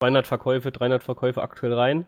[0.00, 2.06] 200 Verkäufe, 300 Verkäufe aktuell rein.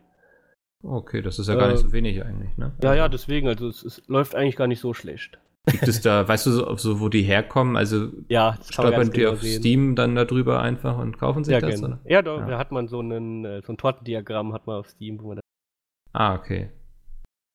[0.82, 2.72] Okay, das ist ja gar äh, nicht so wenig eigentlich, ne?
[2.82, 5.38] Ja, ja, deswegen, also es, es, läuft eigentlich gar nicht so schlecht.
[5.66, 7.76] Gibt es da, weißt du so, so, wo die herkommen?
[7.76, 9.60] Also ja, stolpern die genau auf sehen.
[9.60, 11.80] Steam dann darüber einfach und kaufen sich ja, das?
[11.80, 11.98] Genau.
[12.04, 12.58] Ja, da, ja.
[12.58, 15.40] hat man so, einen, äh, so ein Tortendiagramm hat man auf Steam, wo man
[16.12, 16.70] Ah, okay.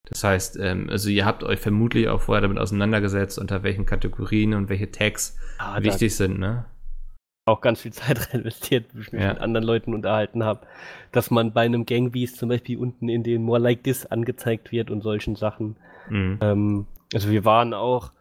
[0.08, 4.54] Das heißt, ähm, also ihr habt euch vermutlich auch vorher damit auseinandergesetzt, unter welchen Kategorien
[4.54, 6.66] und welche Tags ah, wichtig sind, ne?
[7.46, 9.32] Auch ganz viel Zeit rein investiert, wo ich mich ja.
[9.32, 10.66] mit anderen Leuten unterhalten habe,
[11.12, 14.90] dass man bei einem Gangbeast zum Beispiel unten in den More Like This angezeigt wird
[14.90, 15.76] und solchen Sachen.
[16.10, 16.38] Mhm.
[16.40, 18.12] Ähm, also wir waren auch,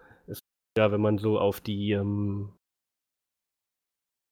[0.77, 2.51] ja, wenn man so auf die ähm,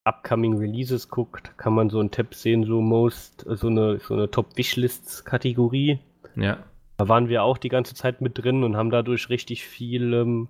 [0.06, 4.30] Upcoming Releases guckt, kann man so einen Tab sehen, so Most, so eine, so eine
[4.30, 6.00] Top Wishlists Kategorie.
[6.36, 6.58] Ja.
[6.98, 10.50] Da waren wir auch die ganze Zeit mit drin und haben dadurch richtig viel ähm,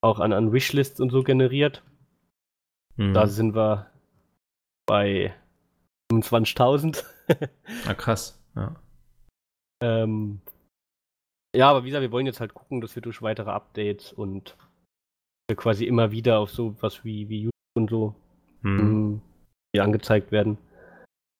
[0.00, 1.82] auch an, an Wishlists und so generiert.
[2.96, 3.14] Mhm.
[3.14, 3.90] Da sind wir
[4.86, 5.34] bei
[6.12, 7.04] 25.000.
[7.86, 8.40] ah, krass.
[8.54, 8.76] Ja.
[9.82, 10.40] Ähm,
[11.54, 14.56] ja, aber wie gesagt, wir wollen jetzt halt gucken, dass wir durch weitere Updates und
[15.56, 18.14] quasi immer wieder auf so was wie, wie YouTube und so
[18.62, 19.20] mhm.
[19.74, 20.58] ähm, angezeigt werden,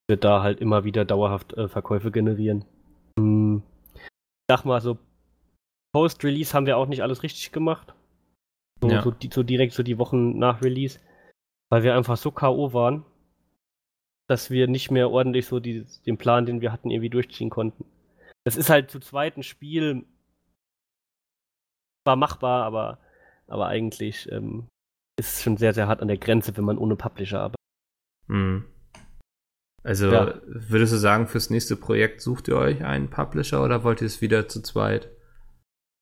[0.09, 2.65] wird da halt immer wieder dauerhaft äh, Verkäufe generieren.
[3.19, 3.63] Ähm,
[4.51, 4.99] sag mal so,
[5.95, 7.95] Post-Release haben wir auch nicht alles richtig gemacht.
[8.83, 9.03] So, ja.
[9.03, 10.99] so, so, direkt so die Wochen nach Release.
[11.71, 12.73] Weil wir einfach so K.O.
[12.73, 13.05] waren,
[14.29, 17.85] dass wir nicht mehr ordentlich so die, den Plan, den wir hatten, irgendwie durchziehen konnten.
[18.45, 20.05] Das ist halt zu zweiten Spiel
[22.05, 22.99] war machbar, aber,
[23.47, 24.69] aber eigentlich ähm,
[25.19, 27.61] ist es schon sehr, sehr hart an der Grenze, wenn man ohne Publisher arbeitet.
[28.27, 28.65] Mhm.
[29.83, 30.41] Also ja.
[30.47, 34.23] würdest du sagen, fürs nächste Projekt sucht ihr euch einen Publisher oder wollt ihr es
[34.23, 35.11] wieder zu zweit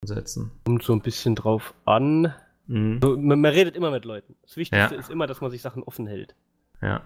[0.04, 0.52] setzen?
[0.64, 2.32] Kommt so ein bisschen drauf an.
[2.66, 3.00] Mhm.
[3.02, 4.36] So, man, man, redet immer mit Leuten.
[4.42, 5.00] Das Wichtigste ja.
[5.00, 6.34] ist immer, dass man sich Sachen offen hält.
[6.80, 7.02] Ja.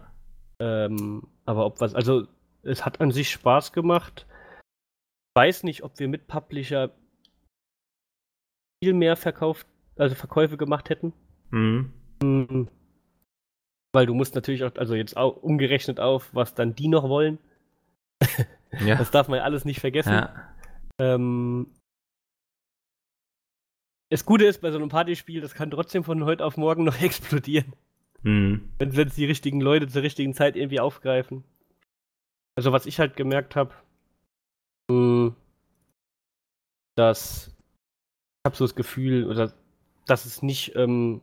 [0.58, 2.26] Ähm, aber ob was, also
[2.62, 4.26] es hat an sich Spaß gemacht.
[5.34, 6.90] Weiß nicht, ob wir mit Publisher
[8.82, 11.12] viel mehr verkauft, also Verkäufe gemacht hätten.
[11.50, 11.92] Mhm.
[12.22, 12.68] mhm
[13.96, 17.38] weil du musst natürlich auch, also jetzt auch umgerechnet auf, was dann die noch wollen.
[18.84, 18.96] ja.
[18.98, 20.12] Das darf man ja alles nicht vergessen.
[20.12, 20.34] Ja.
[21.00, 21.68] Ähm,
[24.10, 27.00] das Gute ist bei so einem Partyspiel, das kann trotzdem von heute auf morgen noch
[27.00, 27.74] explodieren.
[28.22, 28.72] Mhm.
[28.78, 31.44] Wenn es die richtigen Leute zur richtigen Zeit irgendwie aufgreifen.
[32.56, 33.74] Also was ich halt gemerkt habe,
[34.90, 35.34] hm,
[36.96, 39.52] dass ich habe so das Gefühl, oder
[40.06, 41.20] dass es nicht, ähm,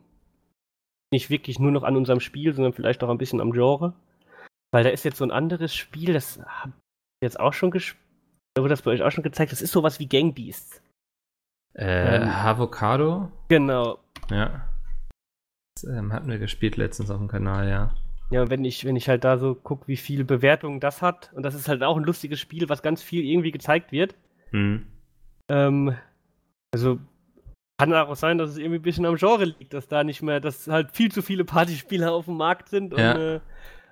[1.10, 3.94] nicht wirklich nur noch an unserem Spiel, sondern vielleicht auch ein bisschen am Genre.
[4.72, 6.72] Weil da ist jetzt so ein anderes Spiel, das habe
[7.20, 8.02] ich jetzt auch schon gespielt,
[8.58, 10.82] wurde das bei euch auch schon gezeigt, das ist sowas wie Gang Beasts.
[11.74, 13.30] Äh, ähm, Avocado?
[13.48, 13.98] Genau.
[14.30, 14.68] Ja.
[15.74, 17.94] Das ähm, hatten wir gespielt letztens auf dem Kanal, ja.
[18.30, 21.42] Ja, wenn ich, wenn ich halt da so gucke, wie viele Bewertungen das hat, und
[21.42, 24.14] das ist halt auch ein lustiges Spiel, was ganz viel irgendwie gezeigt wird.
[24.52, 24.86] Mhm.
[25.48, 25.94] Ähm,
[26.72, 26.98] also
[27.78, 30.40] kann auch sein, dass es irgendwie ein bisschen am Genre liegt, dass da nicht mehr,
[30.40, 33.34] dass halt viel zu viele Partyspieler auf dem Markt sind und, ja.
[33.36, 33.40] äh,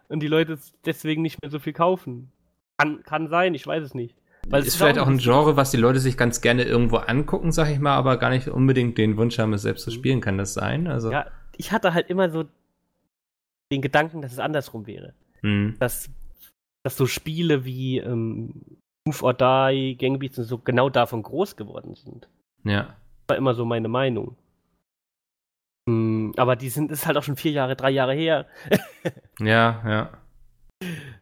[0.09, 2.31] und die Leute deswegen nicht mehr so viel kaufen.
[2.79, 4.17] Kann, kann sein, ich weiß es nicht.
[4.49, 7.71] Weil ist vielleicht auch ein Genre, was die Leute sich ganz gerne irgendwo angucken, sag
[7.71, 10.21] ich mal, aber gar nicht unbedingt den Wunsch haben, es selbst zu spielen.
[10.21, 10.89] Kann das sein?
[10.89, 11.27] Also ja,
[11.57, 12.45] ich hatte halt immer so
[13.71, 15.15] den Gedanken, dass es andersrum wäre.
[15.43, 15.77] Mhm.
[15.79, 16.11] Dass,
[16.85, 21.95] dass so Spiele wie ähm, Move or Die, Gangbeats und so genau davon groß geworden
[21.95, 22.29] sind.
[22.65, 22.83] Ja.
[22.83, 24.37] Das war immer so meine Meinung.
[25.87, 28.47] Mhm, aber die sind, ist halt auch schon vier Jahre, drei Jahre her.
[29.41, 30.11] ja, ja.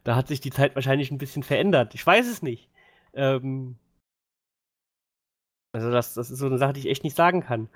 [0.05, 1.95] Da hat sich die Zeit wahrscheinlich ein bisschen verändert.
[1.95, 2.70] Ich weiß es nicht.
[3.15, 3.77] Ähm,
[5.73, 7.69] also das, das ist so eine Sache, die ich echt nicht sagen kann.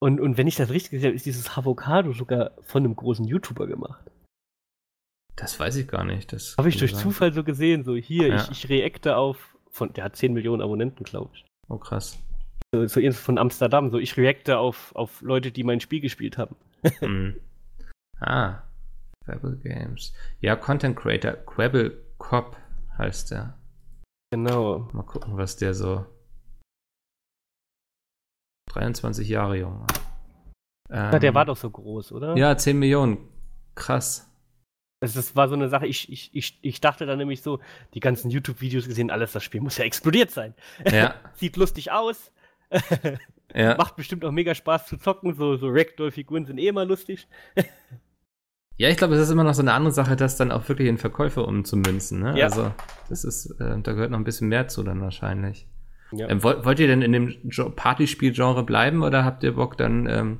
[0.00, 3.24] Und, und wenn ich das richtig gesehen habe, ist dieses Avocado sogar von einem großen
[3.24, 4.10] YouTuber gemacht.
[5.36, 6.32] Das weiß ich gar nicht.
[6.32, 7.00] Das habe ich durch sein.
[7.00, 7.84] Zufall so gesehen.
[7.84, 8.36] So hier, ja.
[8.36, 9.56] ich, ich reacte auf.
[9.70, 11.46] Von, der hat 10 Millionen Abonnenten, glaube ich.
[11.68, 12.18] Oh, krass.
[12.74, 13.90] So, so von Amsterdam.
[13.90, 16.56] So, ich reacte auf, auf Leute, die mein Spiel gespielt haben.
[17.00, 17.36] mhm.
[18.20, 18.62] Ah.
[19.24, 20.12] Quabble Games.
[20.40, 21.32] Ja, Content Creator.
[21.32, 22.56] Quabble Cop
[22.98, 23.58] heißt der.
[24.32, 24.88] Genau.
[24.94, 26.06] Mal gucken, was der so.
[28.70, 29.86] 23 Jahre jung.
[30.88, 32.34] Ähm, der war doch so groß, oder?
[32.38, 33.28] Ja, 10 Millionen.
[33.74, 34.32] Krass.
[35.02, 37.60] Also das war so eine Sache, ich, ich, ich, ich dachte dann nämlich so,
[37.92, 40.54] die ganzen YouTube-Videos gesehen, alles, das Spiel muss ja explodiert sein.
[40.90, 41.14] Ja.
[41.34, 42.32] Sieht lustig aus.
[43.52, 43.76] ja.
[43.76, 47.28] Macht bestimmt auch mega Spaß zu zocken, so, so Ragdoll-Figuren sind eh immer lustig.
[48.82, 50.88] Ja, ich glaube, es ist immer noch so eine andere Sache, das dann auch wirklich
[50.88, 52.18] in Verkäufe umzumünzen.
[52.18, 52.36] Ne?
[52.36, 52.46] Ja.
[52.46, 52.72] Also,
[53.08, 55.68] das ist, äh, da gehört noch ein bisschen mehr zu dann wahrscheinlich.
[56.10, 56.28] Ja.
[56.28, 57.32] Ähm, wollt, wollt, ihr denn in dem
[57.76, 60.38] Partyspiel-Genre bleiben oder habt ihr Bock dann ähm,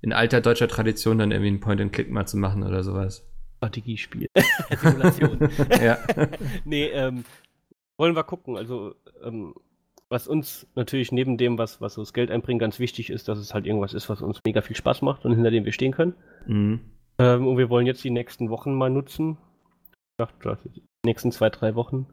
[0.00, 3.28] in alter deutscher Tradition dann irgendwie ein Point-and-Click mal zu machen oder sowas?
[3.56, 4.28] Strategiespiel.
[4.80, 5.50] Simulation.
[5.82, 5.98] ja.
[6.64, 7.24] nee, ähm,
[7.96, 8.56] wollen wir gucken.
[8.56, 9.54] Also, ähm,
[10.08, 13.38] was uns natürlich neben dem, was, was so das Geld einbringt, ganz wichtig ist, dass
[13.38, 15.90] es halt irgendwas ist, was uns mega viel Spaß macht und hinter dem wir stehen
[15.90, 16.14] können.
[16.46, 16.80] Mhm.
[17.18, 19.36] Ähm, und wir wollen jetzt die nächsten Wochen mal nutzen.
[20.18, 22.06] Dachte, die nächsten zwei, drei Wochen.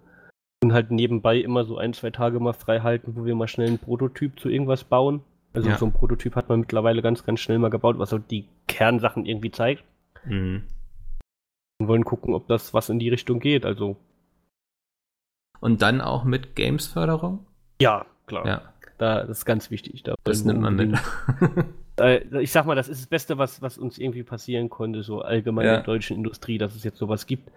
[0.64, 3.68] Und halt nebenbei immer so ein, zwei Tage mal frei halten, wo wir mal schnell
[3.68, 5.22] einen Prototyp zu irgendwas bauen.
[5.54, 5.78] Also ja.
[5.78, 9.26] so ein Prototyp hat man mittlerweile ganz, ganz schnell mal gebaut, was so die Kernsachen
[9.26, 9.84] irgendwie zeigt.
[10.26, 10.64] Mhm.
[11.80, 13.66] Und wollen gucken, ob das was in die Richtung geht.
[13.66, 13.96] Also.
[15.62, 17.46] Und dann auch mit Games-Förderung?
[17.82, 18.46] Ja, klar.
[18.46, 18.74] Ja.
[18.98, 20.04] Da, das ist ganz wichtig.
[20.04, 20.98] Da das nimmt man mit.
[22.00, 25.22] äh, ich sag mal, das ist das Beste, was, was uns irgendwie passieren konnte, so
[25.22, 25.72] allgemein ja.
[25.72, 27.52] in der deutschen Industrie, dass es jetzt sowas gibt.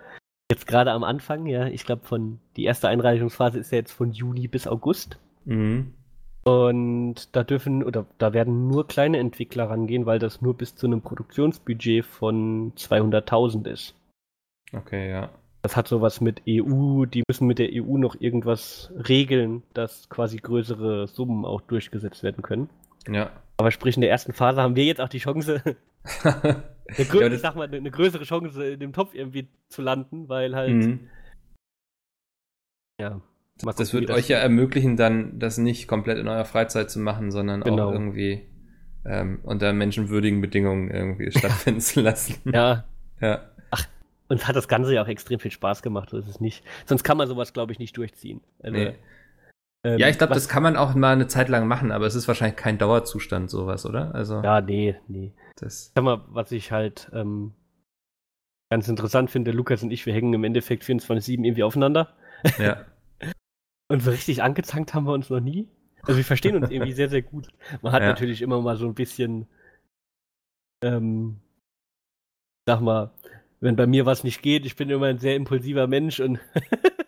[0.50, 4.12] Jetzt gerade am Anfang, ja, ich glaube, von die erste Einreichungsphase ist ja jetzt von
[4.12, 5.18] Juni bis August.
[5.44, 5.94] Mhm.
[6.44, 10.86] Und da dürfen oder da werden nur kleine Entwickler rangehen, weil das nur bis zu
[10.86, 13.94] einem Produktionsbudget von 200.000 ist.
[14.72, 15.30] Okay, ja.
[15.62, 20.38] Das hat sowas mit EU, die müssen mit der EU noch irgendwas regeln, dass quasi
[20.38, 22.68] größere Summen auch durchgesetzt werden können.
[23.08, 23.30] Ja.
[23.62, 25.62] Aber sprich, in der ersten Phase haben wir jetzt auch die Chance,
[26.24, 26.64] eine,
[27.08, 30.56] grö ja, ich sag mal, eine größere Chance in dem Topf irgendwie zu landen, weil
[30.56, 30.72] halt.
[30.72, 31.08] Mhm.
[33.00, 33.20] Ja.
[33.62, 37.30] Das, das wird euch ja ermöglichen, dann das nicht komplett in eurer Freizeit zu machen,
[37.30, 37.90] sondern genau.
[37.90, 38.48] auch irgendwie
[39.04, 42.34] ähm, unter menschenwürdigen Bedingungen irgendwie stattfinden zu lassen.
[42.52, 42.82] Ja.
[43.20, 43.48] Ja.
[43.70, 43.86] Ach,
[44.26, 46.64] uns hat das Ganze ja auch extrem viel Spaß gemacht, so ist es nicht.
[46.84, 48.40] Sonst kann man sowas, glaube ich, nicht durchziehen.
[48.60, 48.94] Also, nee.
[49.84, 52.14] Ähm, ja, ich glaube, das kann man auch mal eine Zeit lang machen, aber es
[52.14, 54.14] ist wahrscheinlich kein Dauerzustand, sowas, oder?
[54.14, 55.32] Also, ja, nee, nee.
[55.56, 57.52] Das Sag mal, was ich halt ähm,
[58.70, 62.14] ganz interessant finde, Lukas und ich, wir hängen im Endeffekt 24-7 irgendwie aufeinander.
[62.58, 62.86] Ja.
[63.88, 65.68] und so richtig angezankt haben wir uns noch nie.
[66.02, 67.48] Also wir verstehen uns irgendwie sehr, sehr gut.
[67.80, 68.08] Man hat ja.
[68.08, 69.46] natürlich immer mal so ein bisschen,
[70.82, 71.40] ähm,
[72.66, 73.12] sag mal,
[73.60, 76.40] wenn bei mir was nicht geht, ich bin immer ein sehr impulsiver Mensch und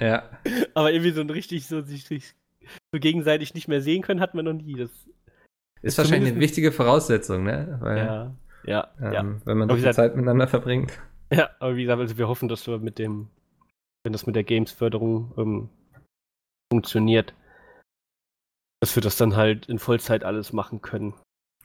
[0.00, 0.28] Ja.
[0.74, 2.06] Aber irgendwie so ein richtig so sich
[2.92, 4.74] so gegenseitig nicht mehr sehen können, hat man noch nie.
[4.74, 4.90] Das
[5.82, 7.78] ist wahrscheinlich eine wichtige Voraussetzung, ne?
[7.80, 8.34] Weil, ja,
[8.64, 9.24] ja, ähm, ja.
[9.44, 10.92] Wenn man so viel Zeit miteinander verbringt.
[11.32, 13.28] Ja, aber wie gesagt, also wir hoffen, dass wir mit dem,
[14.02, 15.68] wenn das mit der Games-Förderung ähm,
[16.72, 17.34] funktioniert,
[18.80, 21.14] dass wir das dann halt in Vollzeit alles machen können.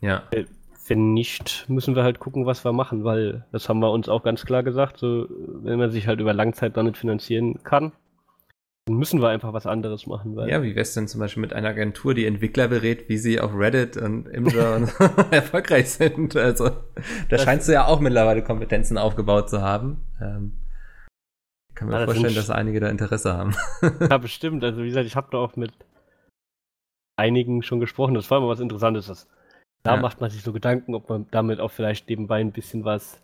[0.02, 0.24] Ja.
[0.32, 0.46] Äh,
[0.88, 4.22] wenn nicht, müssen wir halt gucken, was wir machen, weil das haben wir uns auch
[4.22, 7.94] ganz klar gesagt, so, wenn man sich halt über Langzeit damit finanzieren kann,
[8.86, 10.38] Dann müssen wir einfach was anderes machen.
[10.48, 13.56] Ja, wie wär's denn zum Beispiel mit einer Agentur, die Entwickler berät, wie sie auf
[13.56, 14.94] Reddit und Imgur und
[15.32, 16.36] erfolgreich sind?
[16.36, 16.72] Also,
[17.30, 20.04] da scheinst du ja auch mittlerweile Kompetenzen aufgebaut zu haben.
[20.22, 20.52] Ähm,
[21.76, 23.56] kann mir ja, vorstellen, das dass einige da Interesse haben.
[24.10, 24.64] ja, bestimmt.
[24.66, 25.72] Also, wie gesagt, ich habe da auch mit
[27.16, 28.16] einigen schon gesprochen.
[28.16, 29.28] Das war immer was Interessantes.
[29.84, 30.02] Da ja.
[30.02, 33.22] macht man sich so Gedanken, ob man damit auch vielleicht nebenbei ein bisschen was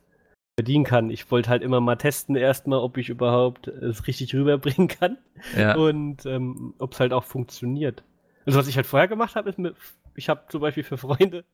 [0.59, 1.09] verdienen kann.
[1.09, 5.17] Ich wollte halt immer mal testen erstmal, ob ich überhaupt es richtig rüberbringen kann
[5.55, 5.77] ja.
[5.77, 8.03] und ähm, ob es halt auch funktioniert.
[8.45, 9.77] Also was ich halt vorher gemacht habe, ist mit,
[10.15, 11.45] ich habe zum Beispiel für Freunde,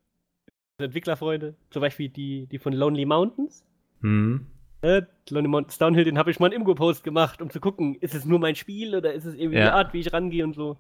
[0.79, 3.63] Entwicklerfreunde, zum Beispiel die, die von Lonely Mountains,
[4.01, 4.47] mhm.
[4.81, 8.15] äh, Lonely Mountains Downhill, den habe ich mal einen Imgo-Post gemacht, um zu gucken, ist
[8.15, 9.65] es nur mein Spiel oder ist es irgendwie ja.
[9.65, 10.77] die Art, wie ich rangehe und so.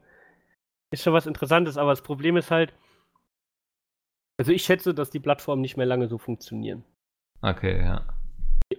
[0.89, 2.73] Ist schon was Interessantes, aber das Problem ist halt,
[4.39, 6.83] also ich schätze, dass die Plattformen nicht mehr lange so funktionieren.
[7.43, 8.14] Okay, ja.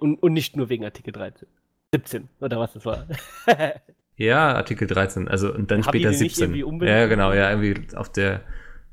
[0.01, 1.49] Und, und nicht nur wegen Artikel 13.
[1.95, 3.07] 17, oder was das war.
[4.17, 6.55] ja, Artikel 13, also und dann Hab später 17.
[6.83, 8.43] Ja, genau, ja, irgendwie auf der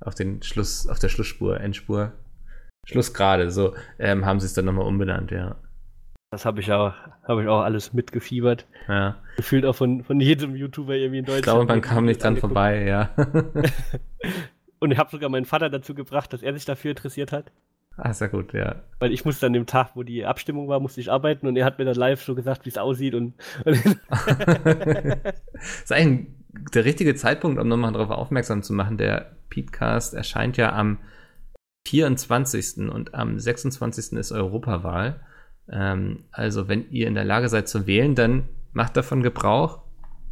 [0.05, 2.11] auf den Schluss, auf der Schlussspur, Endspur.
[2.85, 5.55] Schlussgrade, so ähm, haben sie es dann nochmal umbenannt, ja.
[6.31, 6.93] Das habe ich auch,
[7.27, 8.67] habe ich auch alles mitgefiebert.
[8.87, 9.15] Ja.
[9.37, 11.39] Gefühlt auch von, von jedem YouTuber irgendwie in Deutschland.
[11.39, 13.11] Ich glaube, man kam nicht dran vorbei, ja.
[14.79, 17.51] Und ich habe sogar meinen Vater dazu gebracht, dass er sich dafür interessiert hat.
[17.95, 18.81] Ah, sehr gut, ja.
[18.99, 21.65] Weil ich musste an dem Tag, wo die Abstimmung war, musste ich arbeiten und er
[21.65, 23.35] hat mir dann live so gesagt, wie es aussieht und.
[23.65, 23.85] das
[25.83, 26.27] ist eigentlich
[26.73, 28.97] der richtige Zeitpunkt, um nochmal darauf aufmerksam zu machen.
[28.97, 30.97] Der Petecast erscheint ja am
[31.87, 32.89] 24.
[32.89, 34.13] und am 26.
[34.13, 35.19] ist Europawahl.
[35.69, 39.83] Ähm, also, wenn ihr in der Lage seid zu wählen, dann macht davon Gebrauch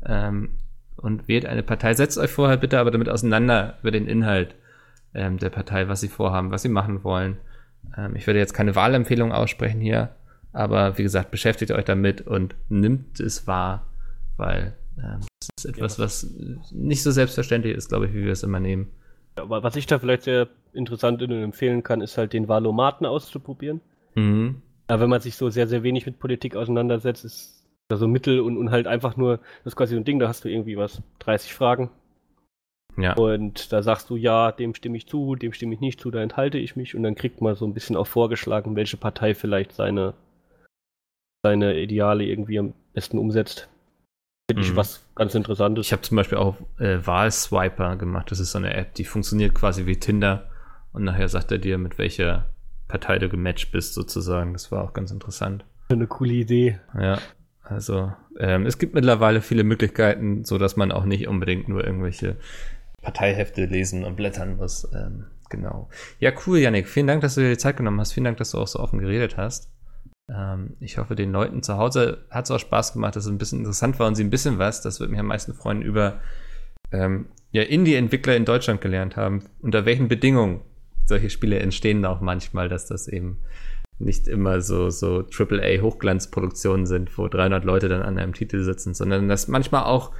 [0.05, 0.57] ähm,
[0.97, 1.93] und wählt eine Partei.
[1.93, 4.55] Setzt euch vorher bitte aber damit auseinander über den Inhalt
[5.13, 7.37] ähm, der Partei, was sie vorhaben, was sie machen wollen.
[7.97, 10.15] Ähm, ich werde jetzt keine Wahlempfehlung aussprechen hier,
[10.53, 13.85] aber wie gesagt, beschäftigt euch damit und nimmt es wahr,
[14.37, 16.35] weil ähm, das ist etwas, was
[16.71, 18.91] nicht so selbstverständlich ist, glaube ich, wie wir es immer nehmen.
[19.35, 23.81] Aber was ich da vielleicht sehr interessant und empfehlen kann, ist halt den Wahlomaten auszuprobieren.
[24.15, 24.61] Mhm.
[24.87, 28.41] Aber wenn man sich so sehr, sehr wenig mit Politik auseinandersetzt, ist da so Mittel
[28.41, 30.77] und, und halt einfach nur, das ist quasi so ein Ding, da hast du irgendwie
[30.77, 31.89] was, 30 Fragen,
[32.97, 33.13] ja.
[33.13, 36.21] Und da sagst du, ja, dem stimme ich zu, dem stimme ich nicht zu, da
[36.21, 39.73] enthalte ich mich und dann kriegt man so ein bisschen auch vorgeschlagen, welche Partei vielleicht
[39.73, 40.13] seine,
[41.43, 43.69] seine Ideale irgendwie am besten umsetzt.
[44.49, 44.77] Finde ich mhm.
[44.77, 45.87] was ganz Interessantes.
[45.87, 48.31] Ich habe zum Beispiel auch äh, Wahlswiper gemacht.
[48.31, 50.49] Das ist so eine App, die funktioniert quasi wie Tinder
[50.91, 52.53] und nachher sagt er dir, mit welcher
[52.87, 54.51] Partei du gematcht bist, sozusagen.
[54.51, 55.63] Das war auch ganz interessant.
[55.89, 56.79] Eine coole Idee.
[56.99, 57.19] Ja.
[57.63, 62.35] Also ähm, es gibt mittlerweile viele Möglichkeiten, so dass man auch nicht unbedingt nur irgendwelche
[63.01, 64.87] Parteihefte lesen und blättern muss.
[64.93, 65.89] Ähm, genau.
[66.19, 66.87] Ja, cool, Yannick.
[66.87, 68.13] Vielen Dank, dass du dir die Zeit genommen hast.
[68.13, 69.69] Vielen Dank, dass du auch so offen geredet hast.
[70.29, 73.37] Ähm, ich hoffe, den Leuten zu Hause hat es auch Spaß gemacht, dass es ein
[73.37, 76.19] bisschen interessant war und sie ein bisschen was, das würde mich am meisten freuen, über
[76.91, 79.43] ähm, ja, Indie-Entwickler in Deutschland gelernt haben.
[79.61, 80.61] Unter welchen Bedingungen
[81.05, 83.39] solche Spiele entstehen auch manchmal, dass das eben
[83.99, 89.27] nicht immer so, so AAA-Hochglanzproduktionen sind, wo 300 Leute dann an einem Titel sitzen, sondern
[89.27, 90.11] dass manchmal auch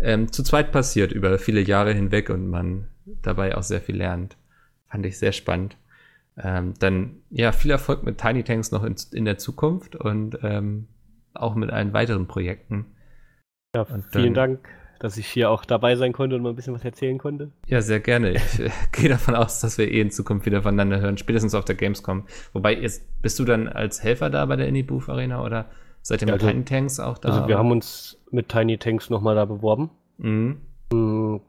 [0.00, 2.88] ähm, zu zweit passiert über viele Jahre hinweg und man
[3.22, 4.36] dabei auch sehr viel lernt.
[4.88, 5.76] Fand ich sehr spannend.
[6.38, 10.86] Ähm, dann ja, viel Erfolg mit Tiny Tanks noch in, in der Zukunft und ähm,
[11.32, 12.86] auch mit allen weiteren Projekten.
[13.74, 14.68] Ja, und vielen dann, Dank,
[15.00, 17.52] dass ich hier auch dabei sein konnte und mal ein bisschen was erzählen konnte.
[17.66, 18.32] Ja, sehr gerne.
[18.32, 21.64] Ich äh, gehe davon aus, dass wir eh in Zukunft wieder voneinander hören, spätestens auf
[21.64, 22.26] der Gamescom.
[22.52, 25.70] Wobei, jetzt bist du dann als Helfer da bei der Indie Booth Arena oder
[26.06, 27.28] seid ihr mit also, Tiny Tanks auch da?
[27.30, 29.90] Also wir haben uns mit Tiny Tanks nochmal da beworben.
[30.18, 30.60] Mhm.
[30.92, 31.40] Mm,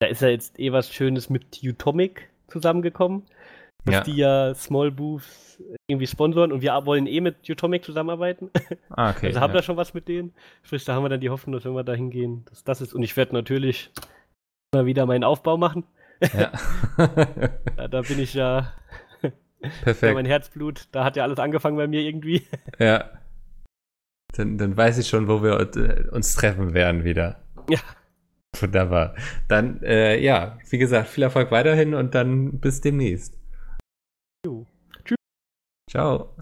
[0.00, 3.24] da ist ja jetzt eh was Schönes mit Utomic zusammengekommen.
[3.84, 4.00] Dass ja.
[4.02, 8.50] die ja Small Booths irgendwie sponsoren und wir wollen eh mit Utomic zusammenarbeiten.
[8.90, 9.26] Ah, okay.
[9.26, 9.56] Also haben ja.
[9.56, 10.32] da schon was mit denen.
[10.62, 12.94] Sprich, da haben wir dann die Hoffnung, dass wenn wir da hingehen, dass das ist.
[12.94, 13.90] Und ich werde natürlich
[14.72, 15.84] mal wieder meinen Aufbau machen.
[16.20, 16.52] Ja.
[17.76, 18.72] da, da, bin ich ja.
[19.82, 20.14] Perfekt.
[20.14, 22.46] mein Herzblut, da hat ja alles angefangen bei mir irgendwie.
[22.78, 23.10] Ja.
[24.32, 27.42] Dann, dann weiß ich schon, wo wir äh, uns treffen werden wieder.
[27.68, 27.78] Ja.
[28.60, 29.14] Wunderbar.
[29.48, 33.38] Dann, äh, ja, wie gesagt, viel Erfolg weiterhin und dann bis demnächst.
[34.44, 34.66] Jo.
[35.04, 35.16] Tschüss.
[35.90, 36.34] Ciao.